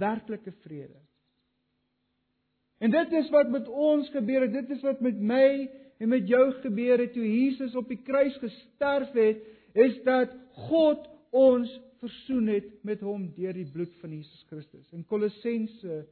werklike 0.00 0.52
vrede. 0.64 1.00
En 2.78 2.94
dit 2.94 3.14
is 3.18 3.30
wat 3.34 3.50
met 3.50 3.66
ons 3.68 4.08
gebeur 4.14 4.46
het, 4.46 4.54
dit 4.54 4.76
is 4.76 4.84
wat 4.86 5.00
met 5.02 5.18
my 5.18 5.48
en 5.98 6.12
met 6.12 6.28
jou 6.30 6.44
gebeur 6.62 7.02
het 7.02 7.12
toe 7.16 7.26
Jesus 7.26 7.74
op 7.76 7.88
die 7.90 7.98
kruis 8.06 8.36
gesterf 8.38 9.10
het, 9.18 9.42
is 9.74 9.98
dat 10.06 10.30
God 10.68 11.08
ons 11.34 11.72
versoen 11.98 12.46
het 12.52 12.70
met 12.86 13.02
hom 13.02 13.26
deur 13.34 13.56
die 13.56 13.66
bloed 13.66 13.92
van 13.98 14.14
Jesus 14.14 14.44
Christus. 14.50 14.86
In 14.94 15.04
Kolossense 15.10 16.04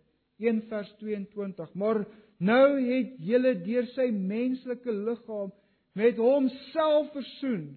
1:22, 0.42 1.72
maar 1.78 2.02
nou 2.38 2.76
het 2.80 3.16
julle 3.24 3.54
deur 3.64 3.86
sy 3.94 4.10
menslike 4.12 4.92
liggaam 4.92 5.52
met 5.96 6.18
hom 6.20 6.48
self 6.72 7.12
versoen, 7.14 7.70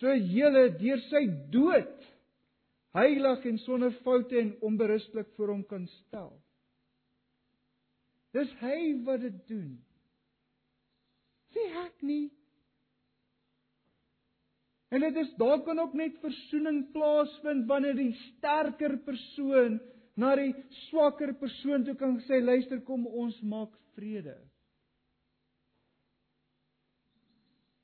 so 0.00 0.14
julle 0.14 0.68
deur 0.80 1.02
sy 1.10 1.26
dood 1.52 1.96
heilig 2.96 3.44
en 3.50 3.58
sonder 3.66 3.92
foute 4.04 4.38
en 4.40 4.54
onberispelik 4.64 5.28
voor 5.36 5.52
hom 5.52 5.64
kan 5.68 5.84
stel. 5.98 6.32
Dis 8.36 8.50
hy 8.62 8.78
wat 9.06 9.22
dit 9.24 9.38
doen. 9.48 9.70
Sê 11.54 11.64
ek 11.84 12.02
nie. 12.04 12.26
En 14.92 15.04
dit 15.04 15.16
is 15.20 15.30
daar 15.40 15.60
kan 15.66 15.78
ook 15.78 15.94
net 15.96 16.16
versoening 16.24 16.86
plaasvind 16.94 17.66
wanneer 17.68 17.96
die 17.96 18.12
sterker 18.22 18.96
persoon 19.04 19.76
na 20.18 20.32
die 20.38 20.54
swakker 20.88 21.34
persoon 21.40 21.84
toe 21.84 21.94
kan 21.98 22.16
sê 22.26 22.40
luister 22.40 22.80
kom 22.86 23.04
ons 23.06 23.36
maak 23.44 23.74
vrede. 23.98 24.36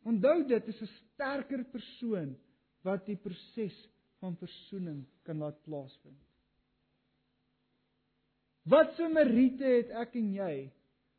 Onthou 0.04 0.44
dit 0.46 0.68
is 0.68 0.80
'n 0.82 0.92
sterker 0.92 1.64
persoon 1.64 2.36
wat 2.84 3.06
die 3.06 3.16
proses 3.16 3.76
van 4.20 4.36
versoening 4.36 5.04
kan 5.24 5.38
laat 5.38 5.62
plaasvind. 5.64 6.20
Wat 8.64 8.94
se 8.96 9.08
meriete 9.08 9.64
het 9.64 9.90
ek 9.90 10.14
en 10.16 10.32
jy 10.32 10.70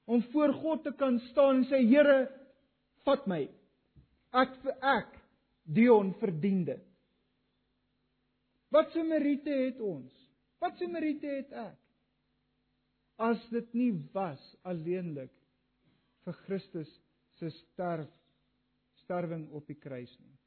om 0.05 0.21
voor 0.31 0.53
God 0.53 0.83
te 0.83 0.93
kan 0.97 1.19
staan 1.31 1.61
en 1.61 1.67
sê 1.69 1.81
Here, 1.85 2.29
vat 3.05 3.27
my. 3.27 3.45
Ek 4.33 4.57
vir 4.61 4.77
ek 4.81 5.13
Dion 5.65 6.13
verdien 6.21 6.63
dit. 6.65 6.83
Wat 8.69 8.91
se 8.91 9.03
meriete 9.03 9.49
het 9.49 9.79
ons? 9.79 10.13
Wat 10.61 10.77
se 10.77 10.87
meriete 10.87 11.27
het 11.27 11.51
ek? 11.51 11.84
As 13.17 13.39
dit 13.49 13.73
nie 13.73 13.91
was 14.13 14.41
alleenlik 14.67 15.31
vir 16.25 16.37
Christus 16.45 16.91
se 17.39 17.49
sterf 17.53 18.11
sterwing 19.03 19.45
op 19.53 19.67
die 19.69 19.77
kruis 19.77 20.11
nie. 20.19 20.37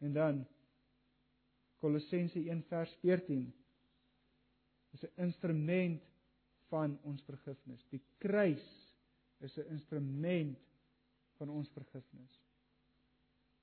En 0.00 0.14
dan 0.14 0.46
Kolossense 1.78 2.40
1 2.40 2.62
vers 2.70 2.92
14 3.02 3.44
is 4.96 5.04
'n 5.04 5.22
instrument 5.22 6.02
van 6.68 6.98
ons 7.02 7.22
vergifnis. 7.22 7.84
Die 7.90 8.02
kruis 8.18 8.66
is 9.40 9.58
'n 9.58 9.70
instrument 9.70 10.58
van 11.36 11.50
ons 11.50 11.70
vergifnis. 11.70 12.40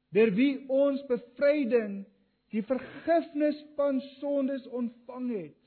Deur 0.10 0.32
wie 0.32 0.70
ons 0.70 1.06
bevryding, 1.06 2.06
die 2.54 2.64
vergifnis 2.64 3.66
van 3.76 4.00
sondes 4.20 4.68
ontvang 4.68 5.30
het. 5.36 5.65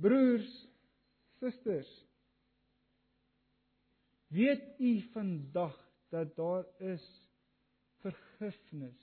Broers, 0.00 0.68
susters, 1.38 1.90
weet 4.32 4.62
u 4.78 5.00
vandag 5.12 5.76
dat 6.08 6.36
daar 6.36 6.64
is 6.78 7.06
vergifnis 8.00 9.00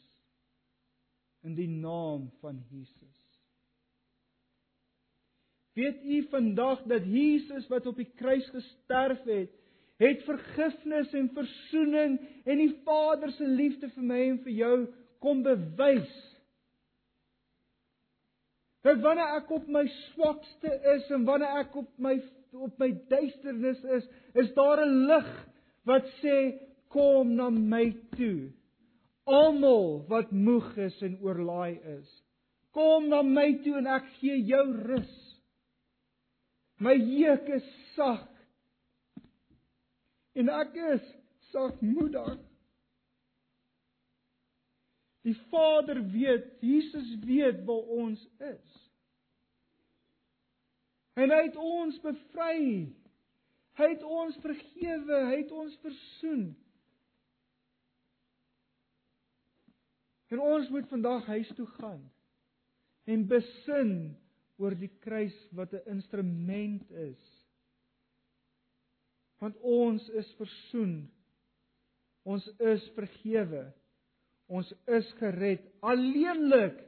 in 1.42 1.56
die 1.56 1.70
naam 1.70 2.32
van 2.42 2.64
Jesus. 2.70 3.26
Weet 5.78 6.04
u 6.04 6.28
vandag 6.30 6.82
dat 6.84 7.06
Jesus 7.06 7.68
wat 7.68 7.86
op 7.86 7.96
die 7.96 8.10
kruis 8.16 8.50
gesterf 8.50 9.22
het, 9.24 9.52
het 9.98 10.24
vergifnis 10.26 11.14
en 11.14 11.30
verzoening 11.34 12.18
en 12.46 12.58
die 12.58 12.74
Vader 12.86 13.32
se 13.34 13.48
liefde 13.48 13.90
vir 13.94 14.06
my 14.06 14.20
en 14.32 14.40
vir 14.46 14.56
jou 14.58 14.78
kom 15.22 15.44
bewys. 15.46 16.16
Dat 18.88 19.02
wanneer 19.04 19.34
ek 19.42 19.50
op 19.52 19.68
my 19.68 19.84
swakste 19.92 20.72
is 20.96 21.10
en 21.12 21.26
wanneer 21.28 21.60
ek 21.66 21.76
op 21.76 21.90
my 22.00 22.16
op 22.58 22.80
my 22.80 22.88
duisternis 23.12 23.82
is, 23.98 24.06
is 24.34 24.54
daar 24.56 24.80
'n 24.86 24.94
lig 25.10 25.28
wat 25.84 26.08
sê 26.22 26.38
kom 26.90 27.36
na 27.36 27.50
my 27.50 27.92
toe 28.16 28.48
almal 29.28 30.06
wat 30.08 30.32
moeg 30.32 30.70
is 30.80 30.96
en 31.04 31.20
oorlaai 31.22 31.80
is. 32.00 32.08
Kom 32.72 33.10
na 33.12 33.22
my 33.26 33.50
toe 33.64 33.76
en 33.82 33.90
ek 33.98 34.08
gee 34.22 34.40
jou 34.48 34.66
rus. 34.88 35.16
My 36.80 36.94
juk 36.96 37.48
is 37.58 37.68
sag. 37.96 38.24
En 40.38 40.52
ek 40.54 40.76
is 40.94 41.06
sagmoedig. 41.52 42.38
Die 45.28 45.36
Vader 45.52 46.00
weet, 46.12 46.46
Jesus 46.64 47.08
weet 47.26 47.64
waar 47.68 47.90
ons 48.00 48.22
is. 48.38 48.76
En 51.20 51.34
hy 51.34 51.42
het 51.50 51.58
ons 51.60 51.98
bevry. 52.00 52.62
Hy 53.78 53.90
het 53.92 54.04
ons 54.04 54.38
vergewe, 54.42 55.18
hy 55.28 55.42
het 55.42 55.52
ons 55.52 55.76
versoen. 55.84 56.46
En 60.32 60.44
ons 60.44 60.70
moet 60.70 60.88
vandag 60.92 61.28
huis 61.32 61.52
toe 61.56 61.68
gaan 61.78 62.02
en 63.08 63.28
besin 63.30 63.92
oor 64.60 64.76
die 64.76 64.92
kruis 65.04 65.36
wat 65.56 65.74
'n 65.74 65.94
instrument 65.96 66.92
is. 66.92 67.24
Want 69.40 69.58
ons 69.62 70.10
is 70.10 70.32
versoen. 70.40 71.12
Ons 72.24 72.48
is 72.60 72.90
vergewe. 72.96 73.74
Ons 74.48 74.70
is 74.88 75.10
gered 75.20 75.66
alleenlik 75.84 76.80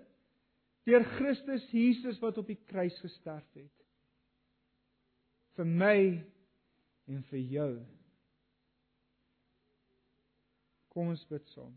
deur 0.88 1.04
Christus 1.18 1.66
Jesus 1.76 2.20
wat 2.24 2.38
op 2.40 2.48
die 2.48 2.60
kruis 2.70 2.96
gesterf 3.04 3.46
het. 3.54 3.80
vir 5.60 5.68
my 5.68 6.00
en 7.12 7.24
vir 7.28 7.42
jou. 7.52 7.72
Kom 10.94 11.12
ons 11.12 11.26
bid 11.28 11.44
saam. 11.52 11.74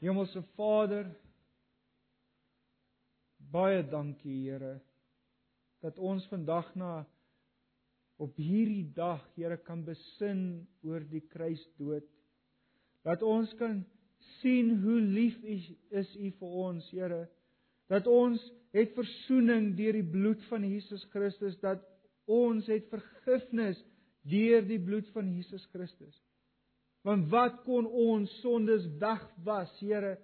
Hemelse 0.00 0.44
Vader, 0.54 1.10
baie 3.50 3.82
dankie 3.90 4.36
Here 4.46 4.76
dat 5.82 5.98
ons 5.98 6.24
vandag 6.30 6.70
na 6.78 6.92
op 8.22 8.38
hierdie 8.38 8.86
dag 8.94 9.24
Here 9.34 9.58
kan 9.66 9.82
besin 9.84 10.62
oor 10.86 11.02
die 11.10 11.24
kruisdood. 11.26 12.06
Dat 13.06 13.22
ons 13.22 13.52
kan 13.58 13.80
sien 14.40 14.74
hoe 14.82 15.00
lief 15.00 15.36
U 15.42 15.58
is 16.00 16.10
U 16.16 16.30
vir 16.40 16.56
ons, 16.66 16.88
Here. 16.92 17.26
Dat 17.90 18.06
ons 18.06 18.42
het 18.76 18.92
verzoening 18.94 19.72
deur 19.78 19.98
die 19.98 20.06
bloed 20.06 20.42
van 20.50 20.66
Jesus 20.66 21.04
Christus, 21.10 21.56
dat 21.62 21.82
ons 22.30 22.68
het 22.70 22.86
vergifnis 22.92 23.80
deur 24.30 24.62
die 24.68 24.78
bloed 24.82 25.08
van 25.14 25.30
Jesus 25.32 25.64
Christus. 25.72 26.14
Want 27.06 27.30
wat 27.32 27.62
kon 27.64 27.88
ons 27.88 28.32
sondes 28.44 28.84
wegwas, 29.00 29.72
Here? 29.80 30.18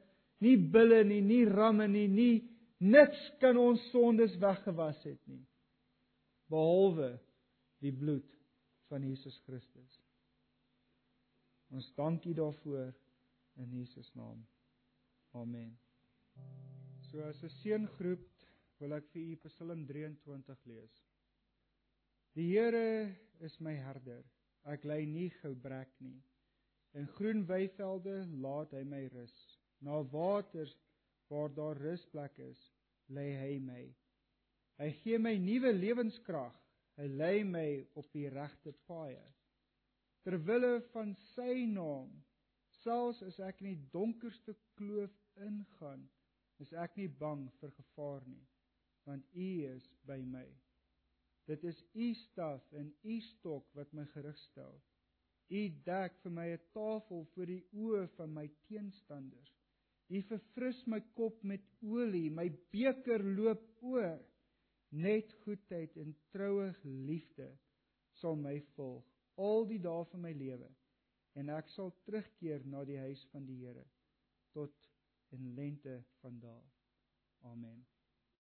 Nie 0.44 0.58
bulle 0.60 1.00
nie, 1.08 1.22
nie 1.24 1.44
ramme 1.48 1.88
nie, 1.88 2.06
nie 2.12 2.34
niks 2.84 3.20
kan 3.40 3.56
ons 3.56 3.80
sondes 3.92 4.34
weggewas 4.40 4.98
het 5.06 5.20
nie. 5.30 5.44
Behalwe 6.52 7.14
die 7.82 7.92
bloed 7.92 8.28
van 8.90 9.02
Jesus 9.08 9.38
Christus. 9.46 10.05
Ons 11.74 11.88
dankie 11.94 12.34
daarvoor 12.34 12.94
in 13.62 13.72
Jesus 13.72 14.12
naam. 14.14 14.46
Amen. 15.34 15.78
So 17.10 17.22
as 17.22 17.42
'n 17.42 17.52
seëngroep 17.62 18.28
wil 18.78 18.92
ek 18.92 19.08
vir 19.12 19.22
u 19.22 19.36
Psalm 19.48 19.86
23 19.86 20.64
lees. 20.66 20.96
Die 22.36 22.48
Here 22.52 23.16
is 23.40 23.60
my 23.60 23.74
herder. 23.74 24.24
Ek 24.64 24.84
ly 24.84 25.04
nie 25.04 25.30
gebrek 25.40 25.92
nie. 26.00 26.22
In 26.94 27.06
groen 27.06 27.46
weivelde 27.46 28.26
laat 28.42 28.72
hy 28.72 28.82
my 28.84 29.06
rus. 29.12 29.36
Na 29.80 30.02
waters 30.02 30.74
waar 31.28 31.54
daar 31.54 31.76
rusplek 31.76 32.38
is, 32.38 32.60
lê 33.08 33.26
hy 33.40 33.58
my. 33.60 33.82
Hy 34.78 34.90
gee 35.02 35.18
my 35.18 35.36
nuwe 35.40 35.72
lewenskrag. 35.72 36.54
Hy 36.96 37.06
lei 37.12 37.44
my 37.44 37.68
op 38.00 38.08
die 38.12 38.28
regte 38.32 38.72
paaie. 38.88 39.24
Ter 40.26 40.40
wille 40.42 40.80
van 40.90 41.12
sy 41.22 41.52
naam, 41.70 42.08
selfs 42.80 43.20
as 43.22 43.36
ek 43.46 43.60
in 43.62 43.68
die 43.68 43.90
donkerste 43.92 44.56
kloof 44.74 45.12
ingaan, 45.46 46.02
is 46.58 46.72
ek 46.84 46.96
nie 46.98 47.06
bang 47.20 47.44
vir 47.60 47.70
gevaar 47.76 48.26
nie. 48.26 48.42
want 49.06 49.22
U 49.38 49.48
is 49.68 49.86
by 50.02 50.16
my. 50.26 50.42
Dit 51.46 51.62
is 51.70 51.78
U 51.94 52.08
staf 52.24 52.74
en 52.74 52.90
U 53.06 53.20
stok 53.28 53.70
wat 53.78 53.94
my 53.94 54.08
gerig 54.16 54.42
stel. 54.48 54.74
U 55.46 55.62
dek 55.86 56.18
vir 56.24 56.36
my 56.40 56.48
'n 56.56 56.66
tafel 56.74 57.22
voor 57.34 57.46
die 57.54 57.62
oë 57.86 58.04
van 58.18 58.34
my 58.34 58.48
teenstanders. 58.66 59.54
U 60.10 60.22
verfris 60.34 60.86
my 60.86 61.04
kop 61.14 61.44
met 61.44 61.62
olie, 61.82 62.30
my 62.30 62.48
beker 62.74 63.22
loop 63.22 63.62
oor. 63.94 64.18
Net 64.90 65.32
goedheid 65.44 65.96
en 65.96 66.16
troue 66.34 66.72
liefde 66.82 67.52
sal 68.18 68.34
my 68.34 68.58
volg 68.74 69.15
al 69.36 69.66
die 69.68 69.80
dae 69.82 70.04
van 70.12 70.24
my 70.24 70.32
lewe 70.32 70.68
en 71.40 71.52
ek 71.52 71.68
sal 71.72 71.92
terugkeer 72.08 72.64
na 72.72 72.84
die 72.88 72.98
huis 72.98 73.26
van 73.32 73.44
die 73.48 73.58
Here 73.64 73.84
tot 74.56 74.72
in 75.36 75.52
lente 75.58 75.98
van 76.22 76.40
dae. 76.40 76.62
Amen. 77.52 77.84